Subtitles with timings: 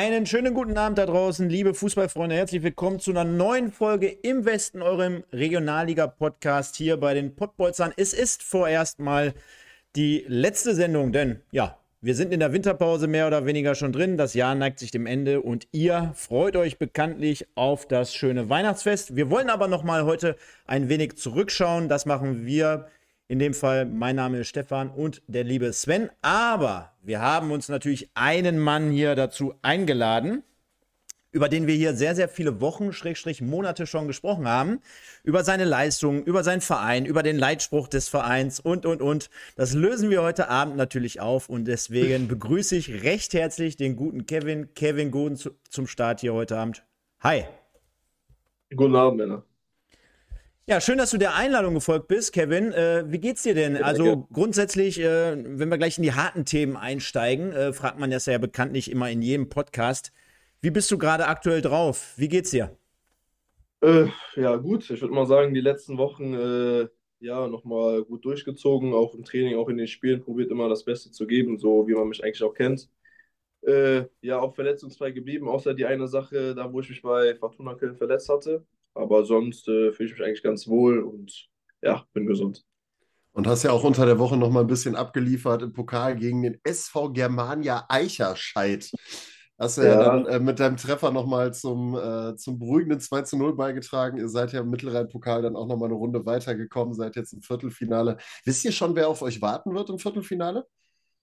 [0.00, 2.36] Einen schönen guten Abend da draußen, liebe Fußballfreunde.
[2.36, 7.92] Herzlich willkommen zu einer neuen Folge im Westen, eurem Regionalliga-Podcast hier bei den Pottbolzern.
[7.96, 9.34] Es ist vorerst mal
[9.96, 14.16] die letzte Sendung, denn ja, wir sind in der Winterpause mehr oder weniger schon drin.
[14.16, 19.16] Das Jahr neigt sich dem Ende und ihr freut euch bekanntlich auf das schöne Weihnachtsfest.
[19.16, 21.88] Wir wollen aber noch mal heute ein wenig zurückschauen.
[21.88, 22.86] Das machen wir
[23.28, 26.08] in dem Fall, mein Name ist Stefan und der liebe Sven.
[26.22, 30.42] Aber wir haben uns natürlich einen Mann hier dazu eingeladen,
[31.30, 34.80] über den wir hier sehr, sehr viele Wochen, Schrägstrich Monate schon gesprochen haben.
[35.24, 39.28] Über seine Leistungen, über seinen Verein, über den Leitspruch des Vereins und, und, und.
[39.56, 44.24] Das lösen wir heute Abend natürlich auf und deswegen begrüße ich recht herzlich den guten
[44.24, 46.82] Kevin, Kevin Goden zu, zum Start hier heute Abend.
[47.20, 47.44] Hi.
[48.74, 49.42] Guten Abend, Männer.
[50.68, 52.72] Ja, schön, dass du der Einladung gefolgt bist, Kevin.
[52.72, 53.82] Äh, wie geht's dir denn?
[53.82, 58.26] Also grundsätzlich, äh, wenn wir gleich in die harten Themen einsteigen, äh, fragt man das
[58.26, 60.12] ja bekanntlich immer in jedem Podcast.
[60.60, 62.12] Wie bist du gerade aktuell drauf?
[62.18, 62.76] Wie geht's dir?
[63.80, 64.90] Äh, ja, gut.
[64.90, 66.88] Ich würde mal sagen, die letzten Wochen äh,
[67.20, 71.10] ja nochmal gut durchgezogen, auch im Training, auch in den Spielen probiert immer das Beste
[71.10, 72.90] zu geben, so wie man mich eigentlich auch kennt.
[73.62, 77.74] Äh, ja, auch verletzungsfrei geblieben, außer die eine Sache, da wo ich mich bei Fortuna
[77.74, 78.66] Köln verletzt hatte.
[78.94, 81.48] Aber sonst äh, fühle ich mich eigentlich ganz wohl und
[81.82, 82.64] ja, bin gesund.
[83.32, 86.42] Und hast ja auch unter der Woche noch mal ein bisschen abgeliefert im Pokal gegen
[86.42, 88.90] den SV Germania Eicherscheid.
[89.58, 93.22] Hast du ja, ja dann äh, mit deinem Treffer nochmal zum, äh, zum beruhigenden 2
[93.22, 94.18] zu 0 beigetragen.
[94.18, 98.18] Ihr seid ja im Mittelrhein-Pokal dann auch nochmal eine Runde weitergekommen, seid jetzt im Viertelfinale.
[98.44, 100.64] Wisst ihr schon, wer auf euch warten wird im Viertelfinale?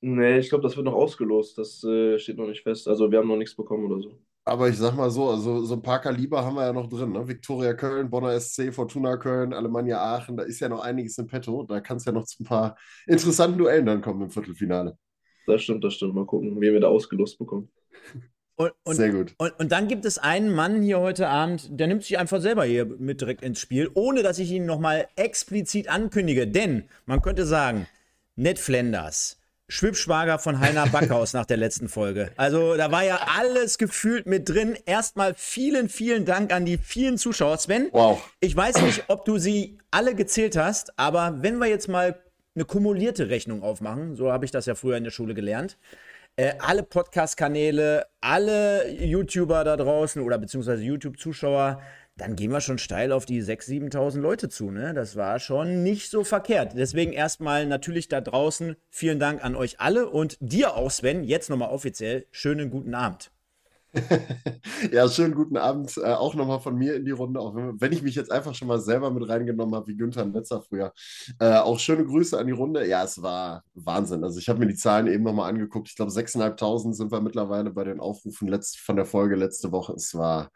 [0.01, 1.57] Nee, ich glaube, das wird noch ausgelost.
[1.57, 2.87] Das äh, steht noch nicht fest.
[2.87, 4.19] Also wir haben noch nichts bekommen oder so.
[4.47, 7.11] Aber ich sag mal so, also so ein paar Kaliber haben wir ja noch drin.
[7.11, 7.27] Ne?
[7.27, 11.63] Viktoria Köln, Bonner SC, Fortuna Köln, Alemannia Aachen, da ist ja noch einiges im Petto.
[11.63, 14.97] Da kann es ja noch zu ein paar interessanten Duellen dann kommen im Viertelfinale.
[15.47, 16.13] Das stimmt, das stimmt.
[16.13, 17.71] Mal gucken, wen wir da ausgelost bekommen.
[18.55, 19.33] Und, und, Sehr gut.
[19.37, 22.63] Und, und, dann gibt es einen Mann hier heute Abend, der nimmt sich einfach selber
[22.63, 26.47] hier mit direkt ins Spiel, ohne dass ich ihn nochmal explizit ankündige.
[26.47, 27.87] Denn man könnte sagen,
[28.35, 32.31] Ned Flanders, Schwibschwager von Heiner Backhaus nach der letzten Folge.
[32.37, 34.77] Also da war ja alles gefühlt mit drin.
[34.85, 37.57] Erstmal vielen, vielen Dank an die vielen Zuschauer.
[37.57, 38.21] Sven, wow.
[38.39, 42.21] ich weiß nicht, ob du sie alle gezählt hast, aber wenn wir jetzt mal
[42.55, 45.77] eine kumulierte Rechnung aufmachen, so habe ich das ja früher in der Schule gelernt,
[46.37, 51.81] äh, alle Podcast-Kanäle, alle YouTuber da draußen oder beziehungsweise YouTube-Zuschauer,
[52.17, 54.71] dann gehen wir schon steil auf die 6.000, 7.000 Leute zu.
[54.71, 54.93] Ne?
[54.93, 56.73] Das war schon nicht so verkehrt.
[56.75, 61.49] Deswegen erstmal natürlich da draußen vielen Dank an euch alle und dir auch, Sven, jetzt
[61.49, 63.31] nochmal offiziell schönen guten Abend.
[64.91, 67.93] ja, schönen guten Abend äh, auch nochmal von mir in die Runde, auch wenn, wenn,
[67.93, 70.93] ich mich jetzt einfach schon mal selber mit reingenommen habe, wie Günther Netzer früher.
[71.39, 72.85] Äh, auch schöne Grüße an die Runde.
[72.87, 74.23] Ja, es war Wahnsinn.
[74.23, 75.89] Also ich habe mir die Zahlen eben nochmal angeguckt.
[75.89, 79.93] Ich glaube, 6.500 sind wir mittlerweile bei den Aufrufen letzt, von der Folge letzte Woche.
[79.93, 80.49] Es war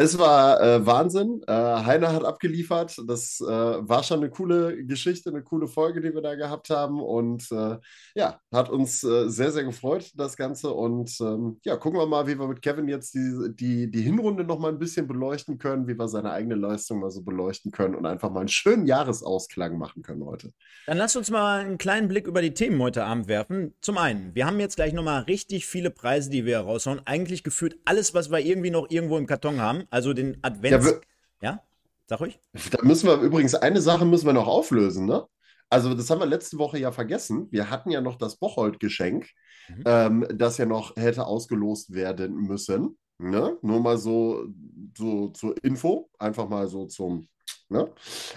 [0.00, 1.42] es war äh, Wahnsinn.
[1.48, 3.02] Äh, Heiner hat abgeliefert.
[3.08, 7.02] Das äh, war schon eine coole Geschichte, eine coole Folge, die wir da gehabt haben.
[7.02, 7.78] Und äh,
[8.14, 10.72] ja, hat uns äh, sehr, sehr gefreut, das Ganze.
[10.72, 14.44] Und ähm, ja, gucken wir mal, wie wir mit Kevin jetzt die, die, die Hinrunde
[14.44, 17.96] noch mal ein bisschen beleuchten können, wie wir seine eigene Leistung mal so beleuchten können
[17.96, 20.52] und einfach mal einen schönen Jahresausklang machen können heute.
[20.86, 23.74] Dann lasst uns mal einen kleinen Blick über die Themen heute Abend werfen.
[23.80, 27.00] Zum einen, wir haben jetzt gleich noch mal richtig viele Preise, die wir raushauen.
[27.04, 30.86] Eigentlich gefühlt alles, was wir irgendwie noch irgendwo im Karton haben also den Advents.
[30.86, 31.00] Ja,
[31.40, 31.62] ja,
[32.06, 32.38] sag ruhig.
[32.70, 35.26] Da müssen wir übrigens eine Sache müssen wir noch auflösen, ne?
[35.70, 37.48] Also, das haben wir letzte Woche ja vergessen.
[37.50, 39.28] Wir hatten ja noch das Bocholt-Geschenk,
[39.68, 39.82] mhm.
[39.84, 42.96] ähm, das ja noch hätte ausgelost werden müssen.
[43.18, 43.58] Ne?
[43.62, 44.46] Nur mal so,
[44.96, 47.28] so zur Info, einfach mal so zum.
[47.68, 47.90] Ne?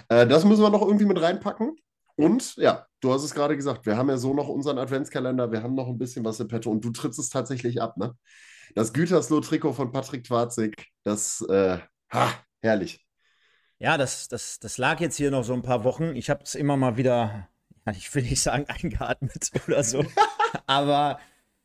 [0.08, 1.76] Äh, das müssen wir noch irgendwie mit reinpacken.
[2.16, 5.62] Und ja, du hast es gerade gesagt, wir haben ja so noch unseren Adventskalender, wir
[5.62, 8.14] haben noch ein bisschen was im Petto und du trittst es tatsächlich ab, ne?
[8.74, 11.78] Das Gütersloh-Trikot von Patrick Twarzig, das, äh,
[12.12, 13.04] ha, herrlich.
[13.78, 16.14] Ja, das, das, das lag jetzt hier noch so ein paar Wochen.
[16.14, 17.48] Ich habe es immer mal wieder,
[17.90, 20.04] ich will nicht sagen eingeatmet oder so,
[20.66, 21.18] aber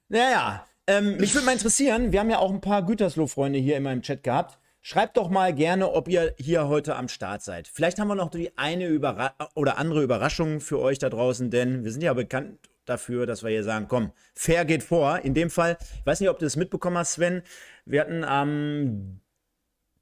[0.09, 3.83] naja, ähm, mich würde mal interessieren, wir haben ja auch ein paar Gütersloh-Freunde hier in
[3.83, 4.57] meinem Chat gehabt.
[4.81, 7.67] Schreibt doch mal gerne, ob ihr hier heute am Start seid.
[7.67, 11.83] Vielleicht haben wir noch die eine Überra oder andere Überraschung für euch da draußen, denn
[11.83, 12.57] wir sind ja bekannt
[12.89, 15.19] dafür, dass wir hier sagen, komm, fair geht vor.
[15.19, 17.42] In dem Fall, ich weiß nicht, ob du das mitbekommen hast, Sven.
[17.86, 19.19] Wir hatten am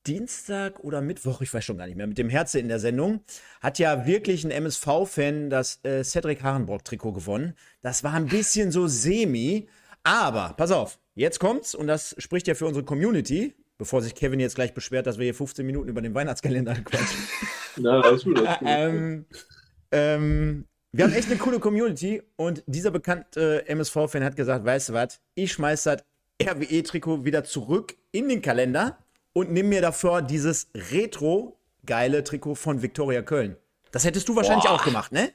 [0.05, 3.21] Dienstag oder Mittwoch, ich weiß schon gar nicht mehr, mit dem Herze in der Sendung,
[3.61, 7.55] hat ja wirklich ein MSV-Fan das äh, Cedric Harenbrock-Trikot gewonnen.
[7.81, 9.67] Das war ein bisschen so semi,
[10.03, 14.39] aber pass auf, jetzt kommt's und das spricht ja für unsere Community, bevor sich Kevin
[14.39, 17.27] jetzt gleich beschwert, dass wir hier 15 Minuten über den Weihnachtskalender quatschen.
[17.77, 18.39] Na, alles gut.
[18.39, 18.67] Alles gut.
[18.67, 19.25] ähm,
[19.91, 20.65] ähm,
[20.97, 24.93] wir haben echt eine coole Community und dieser bekannte äh, MSV-Fan hat gesagt, weißt du
[24.93, 26.03] was, ich schmeiß das
[26.41, 28.97] RWE-Trikot wieder zurück in den Kalender
[29.33, 33.57] und nimm mir dafür dieses retro-geile Trikot von Viktoria Köln.
[33.91, 34.75] Das hättest du wahrscheinlich Boah.
[34.75, 35.33] auch gemacht, ne?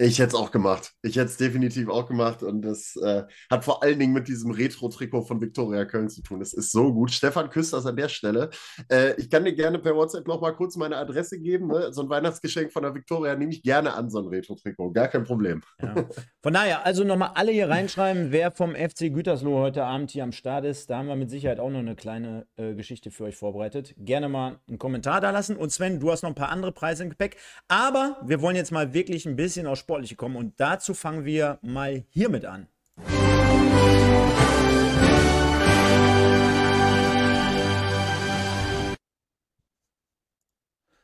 [0.00, 0.92] Ich hätte es auch gemacht.
[1.02, 2.42] Ich hätte es definitiv auch gemacht.
[2.42, 6.40] Und das äh, hat vor allen Dingen mit diesem Retro-Trikot von Viktoria Köln zu tun.
[6.40, 7.10] Es ist so gut.
[7.10, 8.48] Stefan küsst das an der Stelle.
[8.90, 11.66] Äh, ich kann dir gerne per WhatsApp noch mal kurz meine Adresse geben.
[11.66, 11.92] Ne?
[11.92, 14.92] So ein Weihnachtsgeschenk von der Viktoria nehme ich gerne an, so ein Retro-Trikot.
[14.92, 15.60] Gar kein Problem.
[15.82, 15.94] Ja.
[16.42, 20.32] Von daher, also nochmal alle hier reinschreiben, wer vom FC Gütersloh heute Abend hier am
[20.32, 20.88] Start ist.
[20.88, 23.94] Da haben wir mit Sicherheit auch noch eine kleine äh, Geschichte für euch vorbereitet.
[23.98, 25.56] Gerne mal einen Kommentar da lassen.
[25.56, 27.36] Und Sven, du hast noch ein paar andere Preise im Gepäck.
[27.68, 30.36] Aber wir wollen jetzt mal wirklich ein bisschen aus Sportliche kommen.
[30.36, 32.68] Und dazu fangen wir mal hiermit an.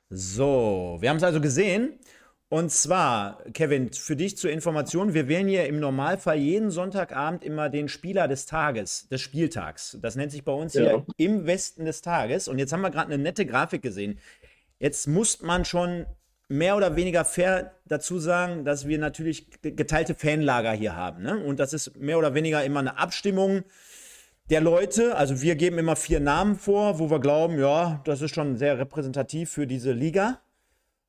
[0.08, 1.98] So, wir haben es also gesehen.
[2.48, 7.68] Und zwar, Kevin, für dich zur Information, wir wählen hier im Normalfall jeden Sonntagabend immer
[7.68, 9.98] den Spieler des Tages, des Spieltags.
[10.00, 10.82] Das nennt sich bei uns ja.
[10.82, 12.46] hier im Westen des Tages.
[12.46, 14.20] Und jetzt haben wir gerade eine nette Grafik gesehen.
[14.78, 16.06] Jetzt muss man schon
[16.48, 21.22] mehr oder weniger fair dazu sagen, dass wir natürlich geteilte Fanlager hier haben.
[21.22, 21.38] Ne?
[21.44, 23.64] Und das ist mehr oder weniger immer eine Abstimmung
[24.50, 25.16] der Leute.
[25.16, 28.78] Also wir geben immer vier Namen vor, wo wir glauben, ja, das ist schon sehr
[28.78, 30.40] repräsentativ für diese Liga.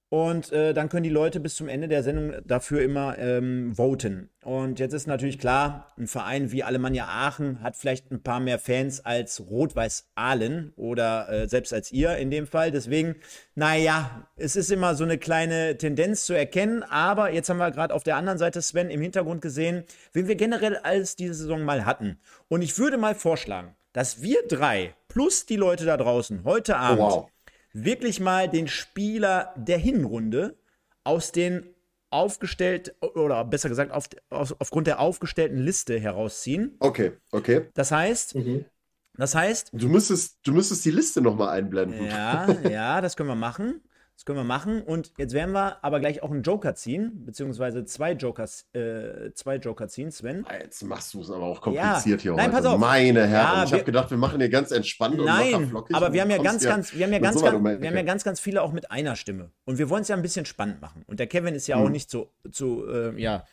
[0.09, 4.29] Und äh, dann können die Leute bis zum Ende der Sendung dafür immer ähm, voten.
[4.41, 8.57] Und jetzt ist natürlich klar, ein Verein wie Alemannia Aachen hat vielleicht ein paar mehr
[8.57, 12.71] Fans als Rot-Weiß Aalen oder äh, selbst als ihr in dem Fall.
[12.71, 13.17] Deswegen,
[13.55, 16.83] naja, es ist immer so eine kleine Tendenz zu erkennen.
[16.83, 19.83] Aber jetzt haben wir gerade auf der anderen Seite Sven im Hintergrund gesehen,
[20.13, 22.17] wen wir generell alles diese Saison mal hatten.
[22.47, 27.01] Und ich würde mal vorschlagen, dass wir drei plus die Leute da draußen heute Abend.
[27.01, 27.31] Oh, wow
[27.73, 30.57] wirklich mal den Spieler der Hinrunde
[31.03, 31.73] aus den
[32.09, 36.75] aufgestellt oder besser gesagt auf, auf, aufgrund der aufgestellten Liste herausziehen.
[36.79, 37.67] Okay, okay.
[37.73, 38.65] Das heißt, mhm.
[39.15, 42.05] das heißt, du müsstest, du müsstest die Liste noch mal einblenden.
[42.05, 43.81] Ja, ja, das können wir machen.
[44.17, 44.81] Das können wir machen.
[44.81, 49.57] Und jetzt werden wir aber gleich auch einen Joker ziehen, beziehungsweise zwei Jokers, äh, zwei
[49.57, 50.43] Joker ziehen, Sven.
[50.49, 52.23] Ah, jetzt machst du es aber auch kompliziert ja.
[52.23, 52.63] hier Nein, heute.
[52.63, 52.79] Pass auf.
[52.79, 55.95] Meine Herren, ja, ich habe gedacht, wir machen hier ganz entspannt Nein, und flockig.
[55.95, 58.23] aber wir haben ja ganz, ganz, wir haben ja ganz, ganz, wir haben ja ganz,
[58.23, 59.51] ganz viele auch mit einer Stimme.
[59.65, 61.03] Und wir wollen es ja ein bisschen spannend machen.
[61.05, 61.85] Und der Kevin ist ja hm.
[61.85, 63.45] auch nicht so, so äh, ja,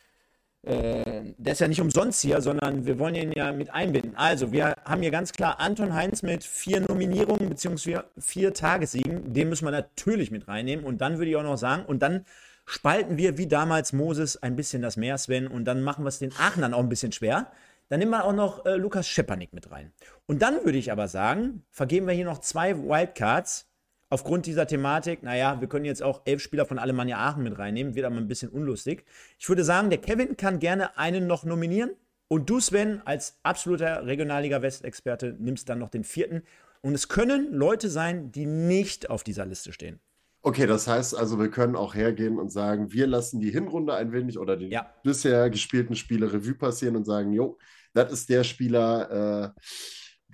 [0.65, 4.15] äh, der ist ja nicht umsonst hier, sondern wir wollen ihn ja mit einbinden.
[4.15, 7.99] Also, wir haben hier ganz klar Anton Heinz mit vier Nominierungen bzw.
[8.17, 9.33] vier Tagessiegen.
[9.33, 10.83] Den müssen wir natürlich mit reinnehmen.
[10.83, 12.25] Und dann würde ich auch noch sagen, und dann
[12.65, 16.19] spalten wir wie damals Moses ein bisschen das Meer, Sven, und dann machen wir es
[16.19, 17.51] den Aachenern auch ein bisschen schwer.
[17.89, 19.93] Dann nehmen wir auch noch äh, Lukas Schepanik mit rein.
[20.25, 23.67] Und dann würde ich aber sagen, vergeben wir hier noch zwei Wildcards
[24.15, 27.95] aufgrund dieser Thematik, naja, wir können jetzt auch elf Spieler von Alemannia Aachen mit reinnehmen,
[27.95, 29.03] wird aber ein bisschen unlustig.
[29.37, 31.91] Ich würde sagen, der Kevin kann gerne einen noch nominieren
[32.29, 36.43] und du, Sven, als absoluter Regionalliga-West-Experte, nimmst dann noch den vierten.
[36.79, 39.99] Und es können Leute sein, die nicht auf dieser Liste stehen.
[40.41, 44.13] Okay, das heißt also, wir können auch hergehen und sagen, wir lassen die Hinrunde ein
[44.13, 44.89] wenig oder die ja.
[45.03, 47.57] bisher gespielten Spiele Revue passieren und sagen, jo,
[47.93, 49.61] das ist der Spieler, äh,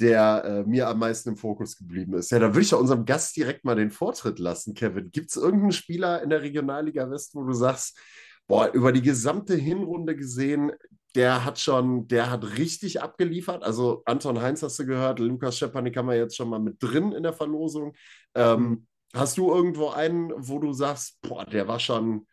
[0.02, 2.32] der äh, mir am meisten im Fokus geblieben ist.
[2.32, 5.12] Ja, da würde ich ja unserem Gast direkt mal den Vortritt lassen, Kevin.
[5.12, 8.00] Gibt es irgendeinen Spieler in der Regionalliga West, wo du sagst,
[8.48, 10.72] boah, über die gesamte Hinrunde gesehen,
[11.16, 13.64] der hat schon, der hat richtig abgeliefert.
[13.64, 17.12] Also Anton Heinz hast du gehört, Lukas Schepanik haben wir jetzt schon mal mit drin
[17.12, 17.94] in der Verlosung.
[18.34, 18.88] Ähm, mhm.
[19.14, 22.26] Hast du irgendwo einen, wo du sagst, boah, der war schon,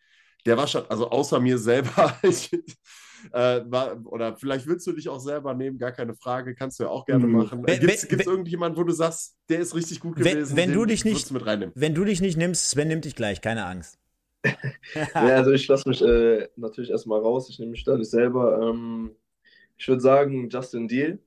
[0.47, 2.51] der war schon, also außer mir selber, ich,
[3.33, 6.85] äh, war, oder vielleicht willst du dich auch selber nehmen, gar keine Frage, kannst du
[6.85, 7.37] ja auch gerne mhm.
[7.37, 7.65] machen.
[7.65, 10.57] Gibt es irgendjemanden, wo du sagst, der ist richtig gut gewesen?
[10.57, 11.73] Wenn, wenn du dich nicht, mit reinnehmen?
[11.77, 13.99] Wenn du dich nicht nimmst, Sven nimmt dich gleich, keine Angst.
[14.95, 18.71] ja, also ich lasse mich äh, natürlich erstmal raus, ich nehme mich da nicht selber.
[18.71, 19.11] Ähm,
[19.77, 21.19] ich würde sagen, Justin Deal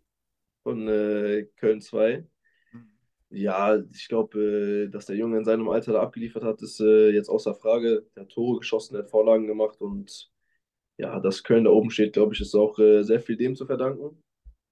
[0.63, 2.25] von äh, Köln 2.
[3.29, 7.09] Ja, ich glaube, äh, dass der Junge in seinem Alter da abgeliefert hat, ist äh,
[7.11, 8.05] jetzt außer Frage.
[8.15, 10.30] Der hat Tore geschossen, der hat Vorlagen gemacht und
[11.01, 13.65] ja, dass Köln da oben steht, glaube ich, ist auch äh, sehr viel dem zu
[13.65, 14.21] verdanken.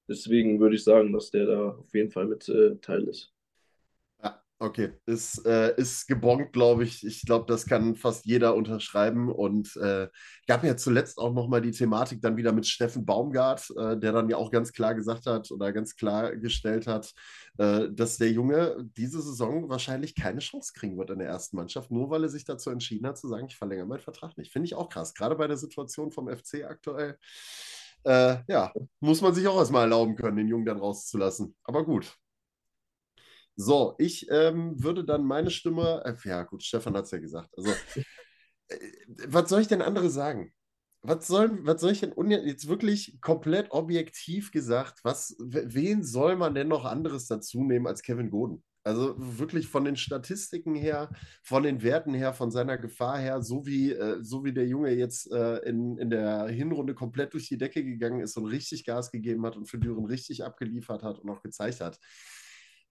[0.07, 3.33] Deswegen würde ich sagen, dass der da auf jeden Fall mit äh, Teil ist.
[4.61, 4.91] Okay.
[5.05, 7.05] Ist, äh, ist gebongt, glaube ich.
[7.05, 9.31] Ich glaube, das kann fast jeder unterschreiben.
[9.31, 10.09] Und äh,
[10.47, 14.29] gab ja zuletzt auch nochmal die Thematik dann wieder mit Steffen Baumgart, äh, der dann
[14.29, 17.13] ja auch ganz klar gesagt hat oder ganz klar gestellt hat,
[17.57, 21.89] äh, dass der Junge diese Saison wahrscheinlich keine Chance kriegen wird in der ersten Mannschaft,
[21.89, 24.51] nur weil er sich dazu entschieden hat zu sagen, ich verlängere meinen Vertrag nicht.
[24.51, 27.17] Finde ich auch krass, gerade bei der Situation vom FC aktuell.
[28.03, 31.55] Äh, ja, muss man sich auch erstmal erlauben können, den Jungen dann rauszulassen.
[31.63, 32.13] Aber gut.
[33.59, 37.49] So, ich ähm, würde dann meine Stimme, äh, ja gut, Stefan hat es ja gesagt.
[37.57, 37.71] Also,
[38.69, 38.77] äh,
[39.27, 40.53] was soll ich denn andere sagen?
[41.01, 46.53] was soll, was soll ich denn jetzt wirklich komplett objektiv gesagt, was, wen soll man
[46.53, 48.63] denn noch anderes dazu nehmen als Kevin Goden?
[48.83, 51.09] Also wirklich von den Statistiken her,
[51.43, 54.91] von den Werten her, von seiner Gefahr her, so wie, äh, so wie der Junge
[54.91, 59.11] jetzt äh, in, in der Hinrunde komplett durch die Decke gegangen ist und richtig Gas
[59.11, 61.99] gegeben hat und für Düren richtig abgeliefert hat und auch gezeigt hat.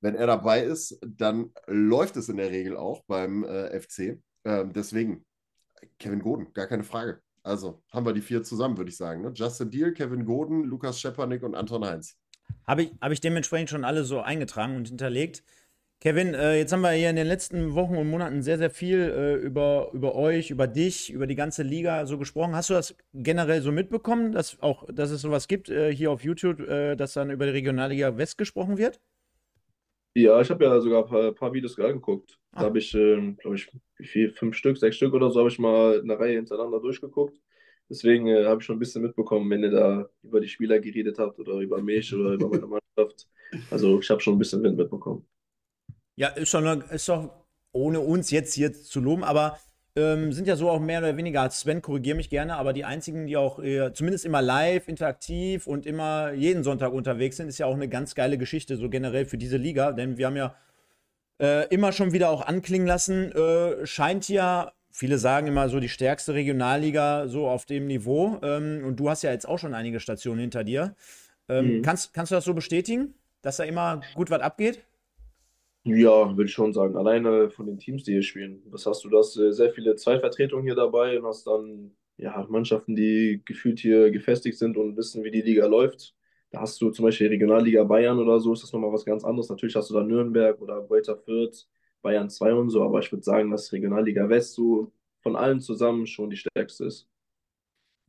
[0.01, 4.23] Wenn er dabei ist, dann läuft es in der Regel auch beim äh, FC.
[4.45, 5.25] Ähm, deswegen,
[5.99, 7.21] Kevin Goden, gar keine Frage.
[7.43, 9.23] Also haben wir die vier zusammen, würde ich sagen.
[9.23, 9.33] Ne?
[9.35, 12.17] Justin Deal, Kevin Goden, Lukas Schepanik und Anton Heinz.
[12.67, 15.43] Habe ich, hab ich dementsprechend schon alle so eingetragen und hinterlegt.
[16.01, 19.01] Kevin, äh, jetzt haben wir hier in den letzten Wochen und Monaten sehr, sehr viel
[19.01, 22.55] äh, über, über euch, über dich, über die ganze Liga so gesprochen.
[22.55, 26.23] Hast du das generell so mitbekommen, dass, auch, dass es sowas gibt äh, hier auf
[26.23, 29.01] YouTube, äh, dass dann über die Regionalliga West gesprochen wird?
[30.23, 32.39] Ja, ich habe ja sogar ein paar, paar Videos angeguckt.
[32.53, 35.49] Da habe ich, ähm, glaube ich, wie viel, fünf Stück, sechs Stück oder so, habe
[35.49, 37.41] ich mal eine Reihe hintereinander durchgeguckt.
[37.89, 41.19] Deswegen äh, habe ich schon ein bisschen mitbekommen, wenn ihr da über die Spieler geredet
[41.19, 43.29] habt oder über mich oder über meine Mannschaft.
[43.71, 45.27] Also ich habe schon ein bisschen Wind mitbekommen.
[46.17, 49.59] Ja, ist, schon, ist doch ohne uns jetzt hier zu loben, aber
[49.99, 52.85] ähm, sind ja so auch mehr oder weniger als Sven, korrigiere mich gerne, aber die
[52.85, 57.59] einzigen, die auch äh, zumindest immer live, interaktiv und immer jeden Sonntag unterwegs sind, ist
[57.59, 60.55] ja auch eine ganz geile Geschichte, so generell für diese Liga, denn wir haben ja
[61.41, 65.89] äh, immer schon wieder auch anklingen lassen, äh, scheint ja, viele sagen immer so die
[65.89, 70.01] stärkste Regionalliga so auf dem Niveau ähm, und du hast ja jetzt auch schon einige
[70.01, 70.95] Stationen hinter dir.
[71.49, 71.83] Ähm, mhm.
[71.83, 74.81] kannst, kannst du das so bestätigen, dass da immer gut was abgeht?
[75.97, 76.97] Ja, würde ich schon sagen.
[76.97, 78.63] Alleine von den Teams, die hier spielen.
[78.67, 79.09] Was hast du?
[79.09, 83.79] Du hast äh, sehr viele Zweitvertretungen hier dabei und hast dann ja, Mannschaften, die gefühlt
[83.79, 86.15] hier gefestigt sind und wissen, wie die Liga läuft.
[86.51, 89.49] Da hast du zum Beispiel Regionalliga Bayern oder so, ist das nochmal was ganz anderes.
[89.49, 91.69] Natürlich hast du da Nürnberg oder Greuther Fürth,
[92.03, 94.93] Bayern 2 und so, aber ich würde sagen, dass Regionalliga West so
[95.23, 97.09] von allen zusammen schon die stärkste ist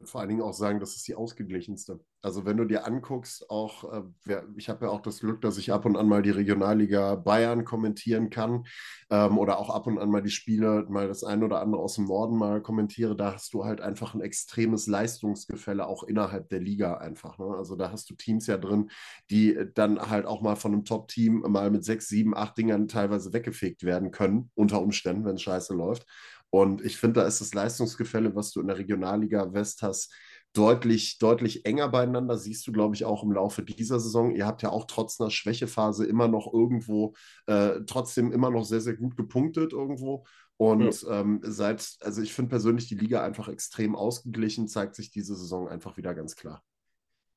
[0.04, 2.00] vor allen Dingen auch sagen, das ist die ausgeglichenste.
[2.22, 5.72] Also wenn du dir anguckst, auch, äh, ich habe ja auch das Glück, dass ich
[5.72, 8.66] ab und an mal die Regionalliga Bayern kommentieren kann
[9.10, 11.96] ähm, oder auch ab und an mal die Spiele, mal das eine oder andere aus
[11.96, 16.60] dem Norden mal kommentiere, da hast du halt einfach ein extremes Leistungsgefälle auch innerhalb der
[16.60, 17.38] Liga einfach.
[17.38, 17.46] Ne?
[17.58, 18.92] Also da hast du Teams ja drin,
[19.30, 23.32] die dann halt auch mal von einem Top-Team mal mit sechs, sieben, acht Dingern teilweise
[23.32, 26.06] weggefegt werden können, unter Umständen, wenn es scheiße läuft.
[26.50, 30.14] Und ich finde, da ist das Leistungsgefälle, was du in der Regionalliga West hast,
[30.54, 32.38] deutlich, deutlich enger beieinander.
[32.38, 34.36] Siehst du, glaube ich, auch im Laufe dieser Saison.
[34.36, 37.14] Ihr habt ja auch trotz einer Schwächephase immer noch irgendwo,
[37.46, 40.26] äh, trotzdem immer noch sehr, sehr gut gepunktet irgendwo.
[40.58, 41.22] Und ja.
[41.22, 45.70] ähm, seit, also ich finde persönlich die Liga einfach extrem ausgeglichen, zeigt sich diese Saison
[45.70, 46.64] einfach wieder ganz klar.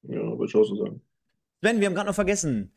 [0.02, 1.02] Ja, würde ich auch so sagen.
[1.60, 2.72] Sven, wir haben gerade noch vergessen,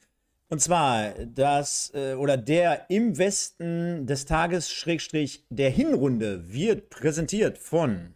[0.50, 7.58] und zwar das äh, oder der im Westen des Tages Schrägstrich der Hinrunde wird präsentiert
[7.58, 8.14] von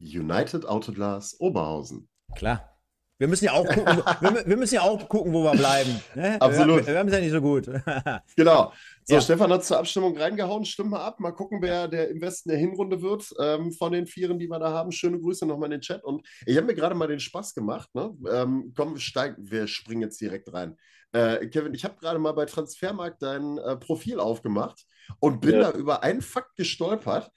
[0.00, 2.08] United Autoglas Oberhausen.
[2.36, 2.70] Klar.
[3.16, 6.00] Wir müssen ja auch gucken, wir, wir, müssen ja auch gucken, wo wir bleiben.
[6.16, 6.36] Ne?
[6.42, 6.84] Absolut.
[6.84, 7.66] Wir, wir haben es ja nicht so gut.
[8.36, 8.72] genau.
[9.04, 9.20] So, ja.
[9.20, 10.64] Stefan hat zur Abstimmung reingehauen.
[10.64, 11.20] Stimmen wir ab.
[11.20, 14.58] Mal gucken, wer der im Westen der Hinrunde wird ähm, von den Vieren, die wir
[14.58, 14.90] da haben.
[14.90, 16.02] Schöne Grüße nochmal in den Chat.
[16.02, 17.88] Und ich habe mir gerade mal den Spaß gemacht.
[17.94, 18.16] Ne?
[18.32, 20.76] Ähm, komm, steig, wir springen jetzt direkt rein.
[21.14, 24.84] Äh, Kevin, ich habe gerade mal bei Transfermarkt dein äh, Profil aufgemacht
[25.20, 25.70] und bin ja.
[25.70, 27.30] da über einen Fakt gestolpert.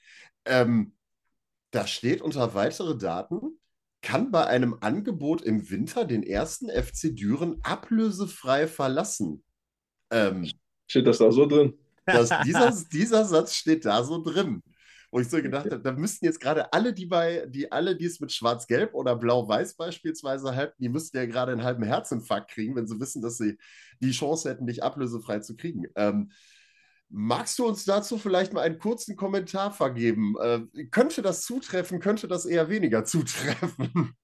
[0.44, 0.96] Ähm,
[1.70, 3.60] da steht unter weitere Daten,
[4.02, 9.44] kann bei einem Angebot im Winter den ersten FC Düren ablösefrei verlassen.
[10.10, 10.50] Ähm,
[10.88, 11.78] steht das da so drin?
[12.04, 14.60] Das, dieser, dieser Satz steht da so drin.
[15.10, 18.04] Wo ich so gedacht habe, da müssten jetzt gerade alle, die bei, die alle, die
[18.04, 22.76] es mit Schwarz-Gelb oder Blau-Weiß beispielsweise halten, die müssten ja gerade einen halben Herzinfarkt kriegen,
[22.76, 23.56] wenn sie wissen, dass sie
[24.00, 25.86] die Chance hätten, dich ablösefrei zu kriegen.
[25.96, 26.30] Ähm,
[27.10, 30.34] Magst du uns dazu vielleicht mal einen kurzen Kommentar vergeben?
[30.40, 34.14] Äh, könnte das zutreffen, könnte das eher weniger zutreffen?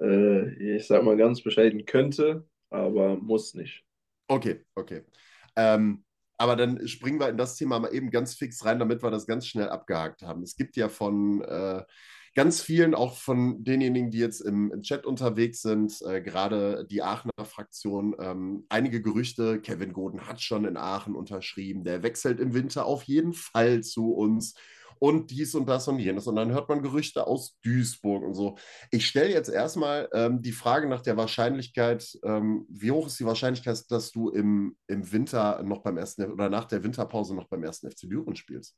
[0.00, 3.84] Äh, ich sag mal ganz bescheiden, könnte, aber muss nicht.
[4.26, 5.02] Okay, okay.
[5.54, 6.04] Ähm,
[6.42, 9.28] aber dann springen wir in das Thema mal eben ganz fix rein, damit wir das
[9.28, 10.42] ganz schnell abgehakt haben.
[10.42, 11.84] Es gibt ja von äh,
[12.34, 17.00] ganz vielen, auch von denjenigen, die jetzt im, im Chat unterwegs sind, äh, gerade die
[17.00, 19.60] Aachener Fraktion, ähm, einige Gerüchte.
[19.60, 21.84] Kevin Goden hat schon in Aachen unterschrieben.
[21.84, 24.54] Der wechselt im Winter auf jeden Fall zu uns
[25.02, 26.28] und dies und das und jenes.
[26.28, 28.56] Und dann hört man Gerüchte aus Duisburg und so.
[28.92, 33.24] Ich stelle jetzt erstmal ähm, die Frage nach der Wahrscheinlichkeit, ähm, wie hoch ist die
[33.24, 37.64] Wahrscheinlichkeit, dass du im, im Winter noch beim ersten oder nach der Winterpause noch beim
[37.64, 38.76] ersten FC Düren spielst?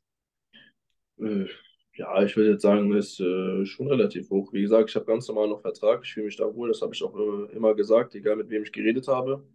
[1.19, 1.45] Äh,
[1.93, 4.51] ja, ich würde jetzt sagen, ist äh, schon relativ hoch.
[4.51, 6.01] Wie gesagt, ich habe ganz normal noch Vertrag.
[6.05, 6.69] Ich fühle mich da wohl.
[6.69, 9.47] Das habe ich auch äh, immer gesagt, egal mit wem ich geredet habe.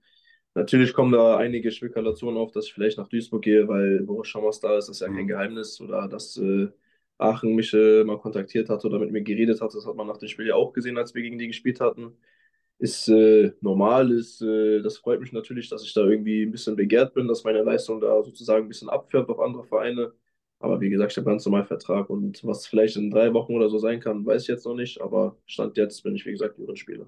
[0.55, 4.61] Natürlich kommen da einige Spekulationen auf, dass ich vielleicht nach Duisburg gehe, weil Boris Schammers
[4.61, 5.29] da ist, das ist ja kein mhm.
[5.29, 5.81] Geheimnis.
[5.81, 6.69] Oder dass äh,
[7.19, 9.75] Aachen mich äh, mal kontaktiert hatte oder mit mir geredet hat.
[9.75, 12.17] Das hat man nach dem Spiel ja auch gesehen, als wir gegen die gespielt hatten.
[12.79, 16.77] Ist äh, normal, ist, äh, das freut mich natürlich, dass ich da irgendwie ein bisschen
[16.77, 20.15] begehrt bin, dass meine Leistung da sozusagen ein bisschen abfärbt auf andere Vereine.
[20.59, 23.69] Aber wie gesagt, ich habe ganz normal Vertrag und was vielleicht in drei Wochen oder
[23.71, 25.01] so sein kann, weiß ich jetzt noch nicht.
[25.01, 27.07] Aber Stand jetzt bin ich, wie gesagt, Spieler.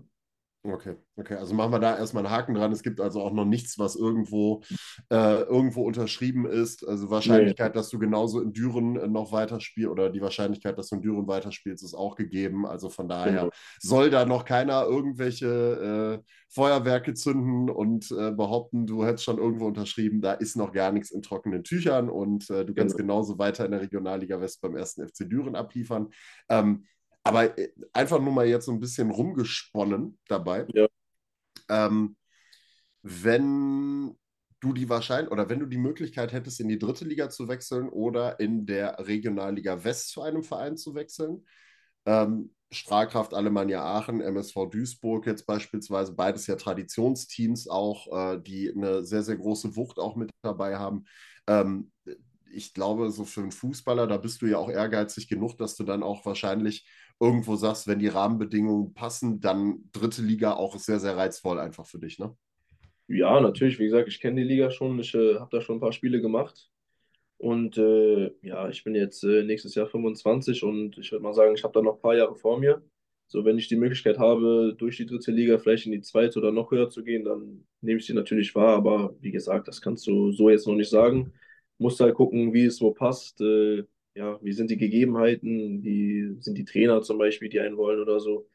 [0.64, 2.71] Okay, okay, also machen wir da erstmal einen Haken dran.
[2.71, 4.62] Es gibt also auch noch nichts, was irgendwo,
[5.11, 6.87] äh, irgendwo unterschrieben ist.
[6.87, 7.81] Also Wahrscheinlichkeit, nee.
[7.81, 11.26] dass du genauso in Düren äh, noch weiterspielst oder die Wahrscheinlichkeit, dass du in Düren
[11.26, 12.64] weiterspielst, ist auch gegeben.
[12.64, 13.50] Also von daher genau.
[13.81, 19.66] soll da noch keiner irgendwelche äh, Feuerwerke zünden und äh, behaupten, du hättest schon irgendwo
[19.66, 20.21] unterschrieben.
[20.21, 23.14] Da ist noch gar nichts in trockenen Tüchern und äh, du kannst genau.
[23.14, 26.11] genauso weiter in der Regionalliga West beim ersten FC Düren abliefern.
[26.49, 26.85] Ähm,
[27.25, 30.67] aber äh, einfach nur mal jetzt so ein bisschen rumgesponnen dabei.
[30.75, 30.87] Ja.
[31.69, 32.17] Ähm,
[33.02, 34.17] wenn
[34.61, 37.88] du die Wahrscheinlich oder wenn du die Möglichkeit hättest, in die dritte Liga zu wechseln
[37.88, 41.45] oder in der Regionalliga West zu einem Verein zu wechseln,
[42.07, 49.05] ähm, Strahlkraft Alemannia Aachen, MSV Duisburg jetzt beispielsweise, beides ja Traditionsteams auch, äh, die eine
[49.05, 51.05] sehr, sehr große Wucht auch mit dabei haben.
[51.47, 51.91] Ähm,
[52.52, 55.85] ich glaube, so für einen Fußballer, da bist du ja auch ehrgeizig genug, dass du
[55.85, 56.87] dann auch wahrscheinlich
[57.21, 61.99] irgendwo sagst, wenn die Rahmenbedingungen passen, dann dritte Liga auch sehr, sehr reizvoll einfach für
[61.99, 62.37] dich, ne?
[63.09, 63.78] Ja, natürlich.
[63.78, 64.99] Wie gesagt, ich kenne die Liga schon.
[65.00, 66.71] Ich äh, habe da schon ein paar Spiele gemacht.
[67.38, 71.54] Und äh, ja, ich bin jetzt äh, nächstes Jahr 25 und ich würde mal sagen,
[71.54, 72.82] ich habe da noch ein paar Jahre vor mir.
[73.26, 76.52] So, wenn ich die Möglichkeit habe, durch die dritte Liga vielleicht in die zweite oder
[76.52, 78.76] noch höher zu gehen, dann nehme ich sie natürlich wahr.
[78.76, 81.32] Aber wie gesagt, das kannst du so jetzt noch nicht sagen.
[81.79, 83.41] Musst halt gucken, wie es wo passt.
[83.41, 88.00] Äh, ja, wie sind die Gegebenheiten, wie sind die Trainer zum Beispiel, die einen wollen
[88.00, 88.49] oder so.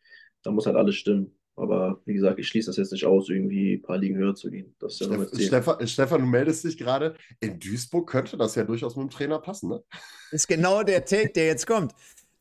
[0.43, 1.34] Da muss halt alles stimmen.
[1.56, 4.51] Aber wie gesagt, ich schließe das jetzt nicht aus, irgendwie ein paar Ligen höher zu
[4.51, 4.75] gehen.
[4.77, 5.08] Das ja
[5.39, 7.15] Stefan, Stefan, du meldest dich gerade.
[7.39, 9.84] In Duisburg könnte das ja durchaus mit dem Trainer passen, ne?
[10.32, 11.93] Das ist genau der Take, der jetzt kommt.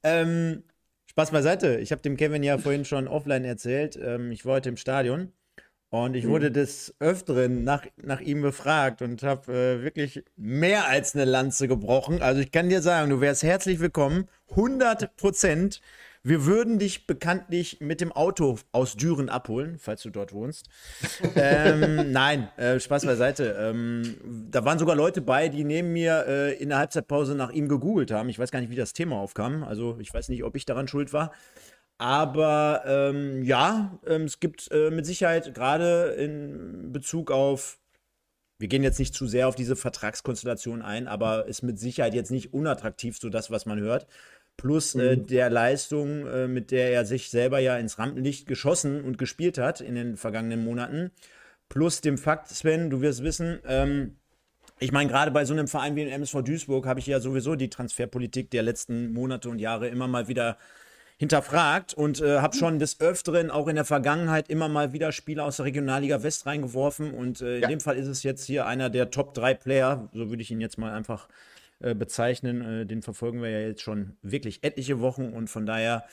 [0.02, 0.64] Ähm,
[1.06, 1.78] Spaß beiseite.
[1.80, 3.98] Ich habe dem Kevin ja vorhin schon offline erzählt.
[4.00, 5.32] Ähm, ich war heute im Stadion
[5.90, 6.54] und ich wurde mhm.
[6.54, 12.22] des Öfteren nach, nach ihm befragt und habe äh, wirklich mehr als eine Lanze gebrochen.
[12.22, 14.28] Also ich kann dir sagen, du wärst herzlich willkommen.
[14.50, 15.80] 100 Prozent.
[16.24, 20.68] Wir würden dich bekanntlich mit dem Auto aus Düren abholen, falls du dort wohnst.
[21.36, 23.56] ähm, nein, äh, Spaß beiseite.
[23.56, 24.16] Ähm,
[24.50, 28.10] da waren sogar Leute bei, die neben mir äh, in der Halbzeitpause nach ihm gegoogelt
[28.10, 28.28] haben.
[28.28, 29.62] Ich weiß gar nicht, wie das Thema aufkam.
[29.62, 31.30] Also ich weiß nicht, ob ich daran schuld war.
[31.98, 37.78] Aber ähm, ja, ähm, es gibt äh, mit Sicherheit gerade in Bezug auf,
[38.58, 42.30] wir gehen jetzt nicht zu sehr auf diese Vertragskonstellation ein, aber ist mit Sicherheit jetzt
[42.30, 44.06] nicht unattraktiv, so das, was man hört.
[44.58, 45.26] Plus äh, mhm.
[45.26, 49.80] der Leistung, äh, mit der er sich selber ja ins Rampenlicht geschossen und gespielt hat
[49.80, 51.10] in den vergangenen Monaten.
[51.68, 54.16] Plus dem Fakt, Sven, du wirst wissen, ähm,
[54.78, 57.54] ich meine, gerade bei so einem Verein wie dem MSV Duisburg habe ich ja sowieso
[57.54, 60.58] die Transferpolitik der letzten Monate und Jahre immer mal wieder
[61.18, 65.44] hinterfragt und äh, habe schon des Öfteren auch in der Vergangenheit immer mal wieder Spieler
[65.44, 67.68] aus der Regionalliga West reingeworfen und äh, in ja.
[67.68, 70.60] dem Fall ist es jetzt hier einer der Top 3 Player, so würde ich ihn
[70.60, 71.28] jetzt mal einfach
[71.80, 72.82] äh, bezeichnen.
[72.82, 76.04] Äh, den verfolgen wir ja jetzt schon wirklich etliche Wochen und von daher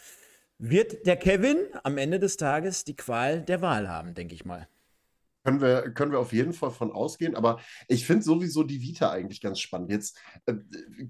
[0.57, 4.67] wird der Kevin am Ende des Tages die Qual der Wahl haben, denke ich mal.
[5.43, 7.35] Können wir, können wir auf jeden Fall von ausgehen.
[7.35, 9.91] Aber ich finde sowieso die Vita eigentlich ganz spannend.
[9.91, 10.53] Jetzt, äh,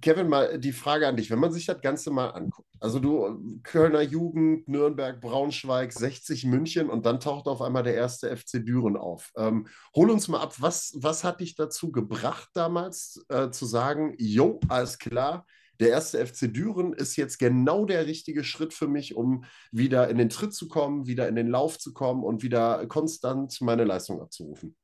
[0.01, 1.29] Kevin, mal die Frage an dich.
[1.29, 6.89] Wenn man sich das Ganze mal anguckt, also du Kölner Jugend, Nürnberg, Braunschweig, 60 München
[6.89, 9.31] und dann taucht auf einmal der erste FC Düren auf.
[9.37, 14.15] Ähm, hol uns mal ab, was, was hat dich dazu gebracht damals äh, zu sagen,
[14.17, 15.45] jo, alles klar,
[15.79, 20.17] der erste FC Düren ist jetzt genau der richtige Schritt für mich, um wieder in
[20.17, 24.21] den Tritt zu kommen, wieder in den Lauf zu kommen und wieder konstant meine Leistung
[24.21, 24.75] abzurufen?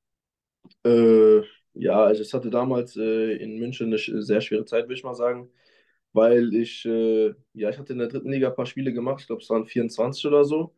[0.85, 1.41] Äh,
[1.73, 5.15] ja, also ich hatte damals äh, in München eine sehr schwere Zeit, würde ich mal
[5.15, 5.49] sagen,
[6.13, 9.27] weil ich, äh, ja, ich hatte in der dritten Liga ein paar Spiele gemacht, ich
[9.27, 10.73] glaube, es waren 24 oder so.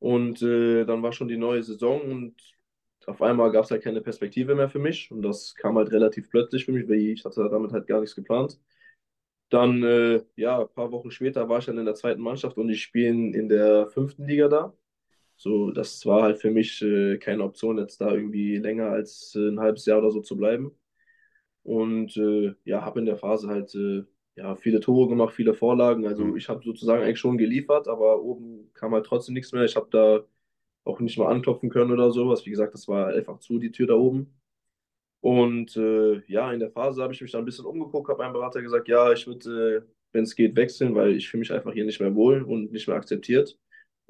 [0.00, 2.34] Und äh, dann war schon die neue Saison und
[3.06, 5.10] auf einmal gab es halt keine Perspektive mehr für mich.
[5.10, 8.16] Und das kam halt relativ plötzlich für mich, weil ich hatte damit halt gar nichts
[8.16, 8.58] geplant.
[9.50, 12.68] Dann, äh, ja, ein paar Wochen später war ich dann in der zweiten Mannschaft und
[12.68, 14.72] die spielen in der fünften Liga da.
[15.36, 19.48] So, das war halt für mich äh, keine Option, jetzt da irgendwie länger als äh,
[19.50, 20.72] ein halbes Jahr oder so zu bleiben.
[21.62, 24.04] Und äh, ja, habe in der Phase halt äh,
[24.40, 26.06] ja, viele Tore gemacht, viele Vorlagen.
[26.06, 26.36] Also mhm.
[26.36, 29.64] ich habe sozusagen eigentlich schon geliefert, aber oben kam halt trotzdem nichts mehr.
[29.64, 30.24] Ich habe da
[30.84, 32.46] auch nicht mal anklopfen können oder sowas.
[32.46, 34.34] Wie gesagt, das war einfach zu, die Tür da oben.
[35.20, 38.32] Und äh, ja, in der Phase habe ich mich dann ein bisschen umgeguckt, habe meinem
[38.32, 41.74] Berater gesagt, ja, ich würde, äh, wenn es geht, wechseln, weil ich fühle mich einfach
[41.74, 43.58] hier nicht mehr wohl und nicht mehr akzeptiert.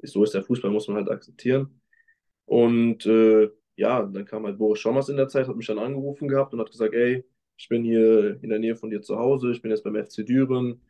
[0.01, 1.81] So ist der Fußball, muss man halt akzeptieren.
[2.45, 6.29] Und äh, ja, dann kam halt Boris Schommers in der Zeit, hat mich dann angerufen
[6.29, 7.25] gehabt und hat gesagt, ey,
[7.61, 10.25] ich bin hier in der Nähe von dir zu Hause, ich bin jetzt beim FC
[10.25, 10.81] Düren.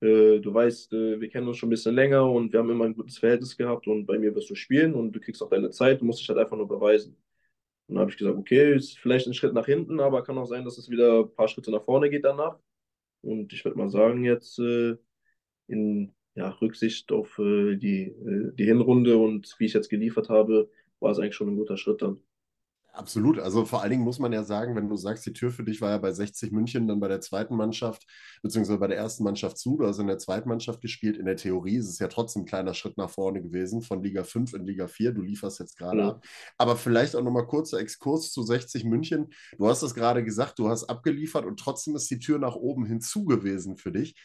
[0.00, 2.86] äh, du weißt, äh, wir kennen uns schon ein bisschen länger und wir haben immer
[2.86, 5.70] ein gutes Verhältnis gehabt und bei mir wirst du spielen und du kriegst auch deine
[5.70, 7.16] Zeit, du musst dich halt einfach nur beweisen.
[7.88, 10.46] Und dann habe ich gesagt, okay, ist vielleicht ein Schritt nach hinten, aber kann auch
[10.46, 12.58] sein, dass es wieder ein paar Schritte nach vorne geht danach.
[13.22, 14.96] Und ich würde mal sagen, jetzt äh,
[15.68, 20.70] in ja, Rücksicht auf äh, die, äh, die Hinrunde und wie ich jetzt geliefert habe,
[21.00, 22.22] war es eigentlich schon ein guter Schritt dann.
[22.94, 23.38] Absolut.
[23.38, 25.80] Also vor allen Dingen muss man ja sagen, wenn du sagst, die Tür für dich
[25.80, 28.06] war ja bei 60 München, dann bei der zweiten Mannschaft,
[28.42, 31.16] beziehungsweise bei der ersten Mannschaft zu, du hast in der zweiten Mannschaft gespielt.
[31.16, 34.24] In der Theorie ist es ja trotzdem ein kleiner Schritt nach vorne gewesen, von Liga
[34.24, 35.12] 5 in Liga 4.
[35.12, 36.08] Du lieferst jetzt gerade ja.
[36.10, 36.24] ab.
[36.58, 39.30] Aber vielleicht auch nochmal kurzer Exkurs zu 60 München.
[39.56, 42.84] Du hast es gerade gesagt, du hast abgeliefert und trotzdem ist die Tür nach oben
[42.84, 44.16] hinzu gewesen für dich.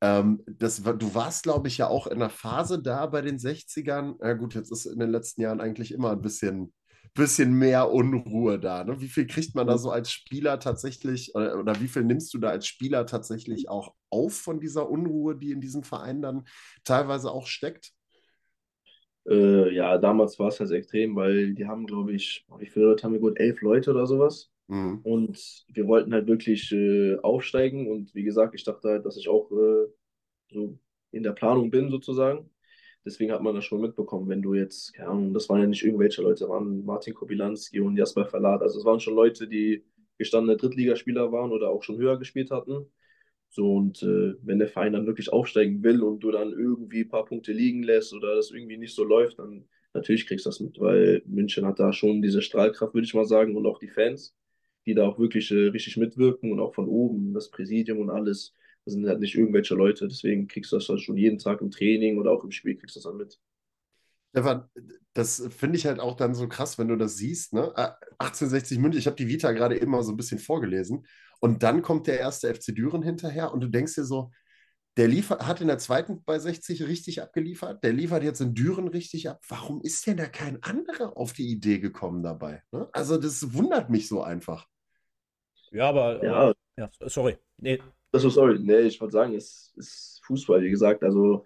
[0.00, 4.16] Ähm, das, du warst, glaube ich, ja auch in einer Phase da bei den 60ern.
[4.20, 6.72] Ja, gut, jetzt ist in den letzten Jahren eigentlich immer ein bisschen
[7.16, 8.84] bisschen mehr Unruhe da.
[8.84, 9.00] Ne?
[9.00, 12.38] Wie viel kriegt man da so als Spieler tatsächlich, oder, oder, wie viel nimmst du
[12.38, 16.44] da als Spieler tatsächlich auch auf von dieser Unruhe, die in diesem Verein dann
[16.84, 17.92] teilweise auch steckt?
[19.28, 23.02] Äh, ja, damals war es halt extrem, weil die haben, glaube ich, wie viele Leute
[23.02, 23.40] haben wir gut?
[23.40, 24.52] Elf Leute oder sowas.
[24.68, 25.00] Mhm.
[25.02, 27.90] Und wir wollten halt wirklich äh, aufsteigen.
[27.90, 29.86] Und wie gesagt, ich dachte halt, dass ich auch äh,
[30.52, 30.78] so
[31.10, 32.50] in der Planung bin, sozusagen.
[33.06, 35.84] Deswegen hat man das schon mitbekommen, wenn du jetzt, keine Ahnung, das waren ja nicht
[35.84, 38.62] irgendwelche Leute, waren Martin Kobilanski und Jasper Verlat.
[38.62, 39.84] Also es waren schon Leute, die
[40.18, 42.86] gestandene Drittligaspieler waren oder auch schon höher gespielt hatten.
[43.48, 47.08] So, und äh, wenn der Verein dann wirklich aufsteigen will und du dann irgendwie ein
[47.08, 50.60] paar Punkte liegen lässt oder das irgendwie nicht so läuft, dann natürlich kriegst du das
[50.60, 53.88] mit, weil München hat da schon diese Strahlkraft, würde ich mal sagen, und auch die
[53.88, 54.34] Fans,
[54.84, 58.52] die da auch wirklich äh, richtig mitwirken und auch von oben, das Präsidium und alles.
[58.86, 61.70] Das sind halt nicht irgendwelche Leute, deswegen kriegst du das halt schon jeden Tag im
[61.70, 63.38] Training oder auch im Spiel kriegst du das dann mit.
[64.30, 64.68] Stefan,
[65.12, 67.52] das finde ich halt auch dann so krass, wenn du das siehst.
[67.52, 67.74] Ne?
[68.18, 71.06] 1860 ah, München, ich habe die Vita gerade immer so ein bisschen vorgelesen.
[71.40, 74.30] Und dann kommt der erste FC Düren hinterher und du denkst dir so,
[74.96, 78.88] der liefert, hat in der zweiten bei 60 richtig abgeliefert, der liefert jetzt in Düren
[78.88, 79.40] richtig ab.
[79.48, 82.62] Warum ist denn da kein anderer auf die Idee gekommen dabei?
[82.72, 82.88] Ne?
[82.92, 84.66] Also, das wundert mich so einfach.
[85.70, 86.24] Ja, aber.
[86.24, 87.36] Ja, ja sorry.
[87.58, 87.80] Nee,
[88.16, 91.02] also sorry, nee, ich wollte sagen, es ist Fußball, wie gesagt.
[91.04, 91.44] Also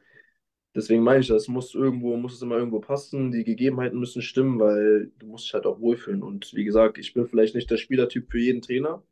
[0.72, 3.33] deswegen meine ich, das muss irgendwo, muss es immer irgendwo passen.
[3.33, 6.22] Die Gegebenheiten müssen stimmen, weil du musst dich halt auch wohlfühlen.
[6.22, 9.02] Und wie gesagt, ich bin vielleicht nicht der Spielertyp für jeden Trainer.